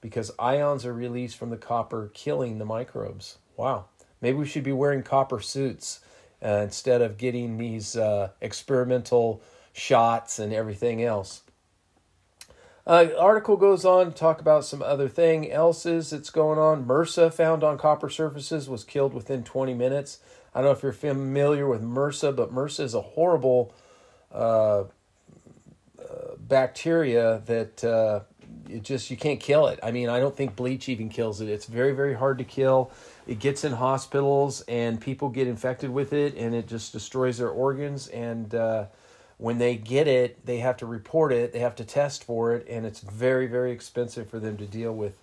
because 0.00 0.30
ions 0.38 0.86
are 0.86 0.92
released 0.92 1.36
from 1.36 1.50
the 1.50 1.56
copper, 1.56 2.10
killing 2.14 2.58
the 2.58 2.64
microbes. 2.64 3.38
Wow. 3.56 3.86
Maybe 4.20 4.38
we 4.38 4.46
should 4.46 4.64
be 4.64 4.72
wearing 4.72 5.02
copper 5.02 5.40
suits 5.40 6.00
uh, 6.42 6.60
instead 6.62 7.02
of 7.02 7.18
getting 7.18 7.58
these 7.58 7.96
uh, 7.96 8.30
experimental 8.40 9.42
shots 9.72 10.38
and 10.38 10.52
everything 10.52 11.02
else. 11.02 11.42
Uh, 12.86 13.08
article 13.18 13.58
goes 13.58 13.84
on 13.84 14.06
to 14.06 14.12
talk 14.12 14.40
about 14.40 14.64
some 14.64 14.82
other 14.82 15.08
thing 15.08 15.50
else's 15.52 16.10
that's 16.10 16.30
going 16.30 16.58
on. 16.58 16.86
MRSA 16.86 17.32
found 17.32 17.62
on 17.62 17.76
copper 17.76 18.08
surfaces 18.08 18.68
was 18.68 18.82
killed 18.82 19.12
within 19.12 19.44
20 19.44 19.74
minutes. 19.74 20.20
I 20.54 20.60
don't 20.60 20.66
know 20.66 20.76
if 20.76 20.82
you're 20.82 20.92
familiar 20.92 21.66
with 21.68 21.82
MRSA, 21.82 22.34
but 22.34 22.52
MRSA 22.52 22.80
is 22.80 22.94
a 22.94 23.00
horrible 23.00 23.74
uh, 24.32 24.80
uh, 24.80 24.84
bacteria 26.38 27.42
that 27.46 27.84
uh, 27.84 28.20
it 28.68 28.82
just 28.82 29.10
you 29.10 29.16
can't 29.16 29.40
kill 29.40 29.66
it. 29.68 29.78
I 29.82 29.90
mean, 29.90 30.08
I 30.08 30.18
don't 30.20 30.36
think 30.36 30.56
bleach 30.56 30.88
even 30.88 31.08
kills 31.08 31.40
it. 31.40 31.48
It's 31.48 31.66
very 31.66 31.92
very 31.92 32.14
hard 32.14 32.38
to 32.38 32.44
kill. 32.44 32.90
It 33.26 33.38
gets 33.40 33.64
in 33.64 33.72
hospitals 33.72 34.62
and 34.62 35.00
people 35.00 35.28
get 35.28 35.46
infected 35.46 35.90
with 35.90 36.12
it, 36.12 36.34
and 36.36 36.54
it 36.54 36.66
just 36.66 36.92
destroys 36.92 37.38
their 37.38 37.50
organs 37.50 38.08
and 38.08 38.54
uh, 38.54 38.86
when 39.38 39.58
they 39.58 39.76
get 39.76 40.08
it, 40.08 40.44
they 40.44 40.58
have 40.58 40.76
to 40.78 40.86
report 40.86 41.32
it, 41.32 41.52
they 41.52 41.60
have 41.60 41.76
to 41.76 41.84
test 41.84 42.24
for 42.24 42.54
it, 42.54 42.66
and 42.68 42.84
it's 42.84 43.00
very, 43.00 43.46
very 43.46 43.70
expensive 43.70 44.28
for 44.28 44.40
them 44.40 44.56
to 44.56 44.66
deal 44.66 44.92
with 44.92 45.16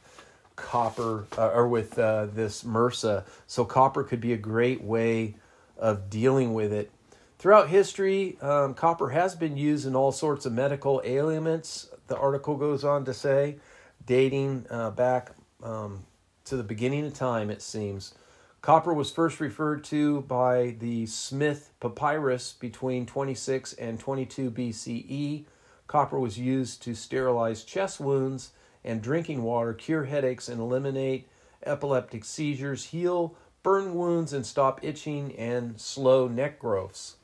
copper 0.56 1.26
uh, 1.38 1.50
or 1.50 1.68
with 1.68 1.98
uh, 2.00 2.28
this 2.28 2.64
MRSA. 2.64 3.24
So, 3.48 3.66
copper 3.66 4.04
could 4.04 4.22
be 4.22 4.34
a 4.34 4.38
great 4.38 4.82
way 4.82 5.36
of 5.78 6.10
dealing 6.10 6.54
with 6.54 6.72
it. 6.72 6.92
Throughout 7.38 7.70
history, 7.70 8.38
um, 8.42 8.74
copper 8.74 9.10
has 9.10 9.36
been 9.36 9.58
used 9.58 9.86
in 9.86 9.96
all 9.96 10.12
sorts 10.12 10.46
of 10.46 10.54
medical 10.54 11.02
ailments, 11.04 11.90
the 12.08 12.18
article 12.18 12.56
goes 12.56 12.84
on 12.84 13.06
to 13.06 13.14
say, 13.14 13.58
dating 14.06 14.66
uh, 14.70 14.92
back 14.92 15.32
um, 15.64 16.06
to 16.46 16.56
the 16.56 16.64
beginning 16.64 17.06
of 17.06 17.14
time, 17.14 17.50
it 17.50 17.62
seems. 17.62 18.14
Copper 18.62 18.94
was 18.94 19.12
first 19.12 19.40
referred 19.40 19.84
to 19.84 20.22
by 20.22 20.76
the 20.80 21.06
Smith 21.06 21.72
Papyrus 21.80 22.54
between 22.54 23.06
26 23.06 23.74
and 23.74 24.00
22 24.00 24.52
BCE. 24.52 25.46
Copper 25.88 26.20
was 26.20 26.40
used 26.40 26.82
to 26.84 26.96
sterilize 26.96 27.64
chest 27.64 28.00
wounds 28.00 28.52
and 28.86 29.02
drinking 29.02 29.44
water, 29.44 29.74
cure 29.74 30.06
headaches, 30.06 30.48
and 30.48 30.62
eliminate 30.62 31.28
epileptic 31.66 32.24
seizures, 32.24 32.86
heal 32.86 33.36
burn 33.64 33.96
wounds, 33.96 34.32
and 34.32 34.46
stop 34.46 34.80
itching 34.84 35.36
and 35.36 35.82
slow 35.82 36.28
neck 36.28 36.60
growths. 36.60 37.16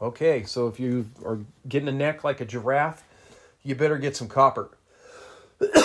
Okay, 0.00 0.42
so 0.42 0.66
if 0.66 0.80
you 0.80 1.10
are 1.24 1.40
getting 1.68 1.88
a 1.88 1.92
neck 1.92 2.24
like 2.24 2.40
a 2.40 2.46
giraffe, 2.46 3.04
you 3.62 3.74
better 3.74 3.98
get 3.98 4.16
some 4.16 4.26
copper. 4.26 4.70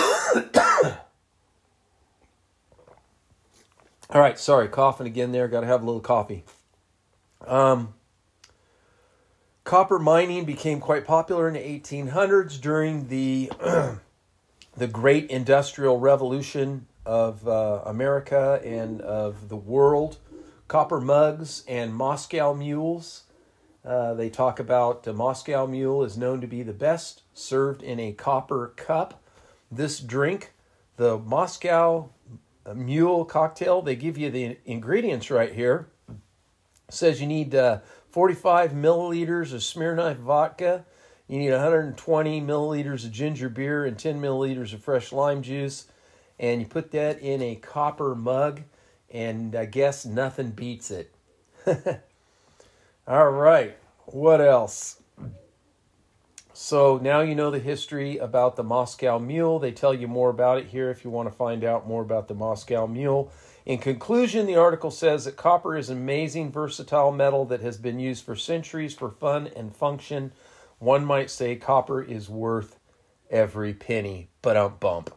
All 4.10 4.22
right, 4.22 4.38
sorry, 4.38 4.68
coughing 4.68 5.06
again 5.06 5.32
there. 5.32 5.46
Got 5.46 5.60
to 5.60 5.66
have 5.66 5.82
a 5.82 5.84
little 5.84 6.00
coffee. 6.00 6.44
Um, 7.46 7.92
copper 9.64 9.98
mining 9.98 10.46
became 10.46 10.80
quite 10.80 11.06
popular 11.06 11.46
in 11.46 11.54
the 11.54 11.60
1800s 11.60 12.58
during 12.58 13.08
the 13.08 13.52
the 14.78 14.86
great 14.86 15.28
industrial 15.28 15.98
revolution 15.98 16.86
of 17.04 17.48
uh, 17.48 17.82
America 17.84 18.60
and 18.64 19.00
of 19.00 19.48
the 19.48 19.56
world. 19.56 20.18
Copper 20.68 21.00
mugs 21.00 21.64
and 21.66 21.92
Moscow 21.92 22.54
mules. 22.54 23.24
Uh, 23.84 24.14
they 24.14 24.30
talk 24.30 24.60
about 24.60 25.02
the 25.02 25.12
Moscow 25.12 25.66
mule 25.66 26.04
is 26.04 26.16
known 26.16 26.40
to 26.40 26.46
be 26.46 26.62
the 26.62 26.72
best 26.72 27.22
served 27.34 27.82
in 27.82 27.98
a 27.98 28.12
copper 28.12 28.72
cup. 28.76 29.20
This 29.70 29.98
drink, 29.98 30.52
the 30.96 31.18
Moscow 31.18 32.10
mule 32.72 33.24
cocktail. 33.24 33.82
They 33.82 33.96
give 33.96 34.16
you 34.16 34.30
the 34.30 34.58
ingredients 34.64 35.30
right 35.30 35.52
here. 35.52 35.88
It 36.08 36.94
says 36.94 37.20
you 37.20 37.26
need 37.26 37.54
uh, 37.54 37.80
45 38.10 38.72
milliliters 38.72 39.52
of 39.52 39.60
Smirnoff 39.60 40.16
vodka. 40.16 40.84
You 41.28 41.38
need 41.38 41.52
120 41.52 42.40
milliliters 42.40 43.04
of 43.04 43.12
ginger 43.12 43.50
beer 43.50 43.84
and 43.84 43.98
10 43.98 44.20
milliliters 44.20 44.72
of 44.72 44.82
fresh 44.82 45.12
lime 45.12 45.42
juice. 45.42 45.86
And 46.40 46.60
you 46.60 46.66
put 46.66 46.90
that 46.92 47.20
in 47.20 47.42
a 47.42 47.56
copper 47.56 48.14
mug, 48.14 48.62
and 49.10 49.54
I 49.54 49.66
guess 49.66 50.06
nothing 50.06 50.50
beats 50.50 50.90
it. 50.90 51.12
All 53.06 53.30
right, 53.30 53.76
what 54.06 54.40
else? 54.40 55.02
So 56.60 56.98
now 56.98 57.20
you 57.20 57.34
know 57.34 57.50
the 57.50 57.58
history 57.58 58.18
about 58.18 58.56
the 58.56 58.64
Moscow 58.64 59.18
Mule. 59.18 59.58
They 59.58 59.70
tell 59.70 59.94
you 59.94 60.08
more 60.08 60.30
about 60.30 60.58
it 60.58 60.66
here 60.66 60.90
if 60.90 61.04
you 61.04 61.10
want 61.10 61.30
to 61.30 61.36
find 61.36 61.62
out 61.62 61.86
more 61.86 62.02
about 62.02 62.26
the 62.28 62.34
Moscow 62.34 62.86
Mule. 62.86 63.30
In 63.64 63.78
conclusion, 63.78 64.46
the 64.46 64.56
article 64.56 64.90
says 64.90 65.24
that 65.24 65.36
copper 65.36 65.76
is 65.76 65.90
an 65.90 65.98
amazing, 65.98 66.50
versatile 66.50 67.12
metal 67.12 67.44
that 67.44 67.60
has 67.60 67.76
been 67.76 68.00
used 68.00 68.24
for 68.24 68.34
centuries 68.34 68.94
for 68.94 69.10
fun 69.10 69.48
and 69.54 69.76
function. 69.76 70.32
One 70.78 71.04
might 71.04 71.30
say 71.30 71.56
copper 71.56 72.02
is 72.02 72.28
worth 72.28 72.78
every 73.30 73.74
penny. 73.74 74.28
But 74.42 74.56
um 74.56 74.78
bump. 74.80 75.14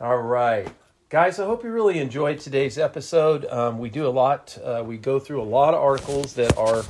All 0.00 0.18
right. 0.18 0.68
Guys, 1.08 1.38
I 1.38 1.46
hope 1.46 1.62
you 1.62 1.70
really 1.70 2.00
enjoyed 2.00 2.40
today's 2.40 2.78
episode. 2.78 3.44
Um, 3.46 3.78
we 3.78 3.90
do 3.90 4.08
a 4.08 4.10
lot, 4.10 4.58
uh, 4.62 4.82
we 4.84 4.98
go 4.98 5.20
through 5.20 5.40
a 5.40 5.44
lot 5.44 5.72
of 5.72 5.80
articles 5.80 6.32
that 6.34 6.58
are 6.58 6.84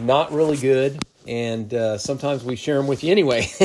not 0.00 0.32
really 0.32 0.56
good, 0.56 0.98
and 1.26 1.72
uh, 1.74 1.98
sometimes 1.98 2.42
we 2.42 2.56
share 2.56 2.78
them 2.78 2.86
with 2.86 3.04
you 3.04 3.12
anyway. 3.12 3.46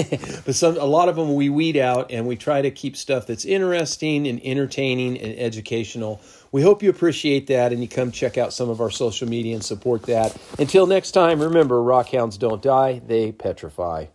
but 0.45 0.53
some, 0.53 0.76
a 0.76 0.84
lot 0.84 1.07
of 1.07 1.15
them 1.15 1.34
we 1.34 1.47
weed 1.49 1.78
out, 1.78 2.11
and 2.11 2.28
we 2.28 2.36
try 2.36 2.61
to 2.61 2.71
keep 2.71 2.97
stuff 2.97 3.26
that's 3.26 3.45
interesting 3.45 4.28
and 4.28 4.41
entertaining 4.43 5.17
and 5.17 5.39
educational. 5.39 6.19
We 6.54 6.62
hope 6.62 6.84
you 6.84 6.91
appreciate 6.91 7.47
that, 7.47 7.74
and 7.74 7.82
you 7.82 7.88
come 7.88 8.12
check 8.12 8.38
out 8.38 8.54
some 8.54 8.70
of 8.70 8.80
our 8.80 8.91
social 8.91 9.28
media 9.28 9.56
and 9.56 9.66
support 9.66 10.04
that. 10.04 10.38
Until 10.60 10.86
next 10.86 11.12
time, 11.12 11.41
remember, 11.41 11.80
rockhounds 11.80 12.38
don't 12.38 12.62
die; 12.62 13.01
they 13.08 13.32
petrify. 13.32 14.06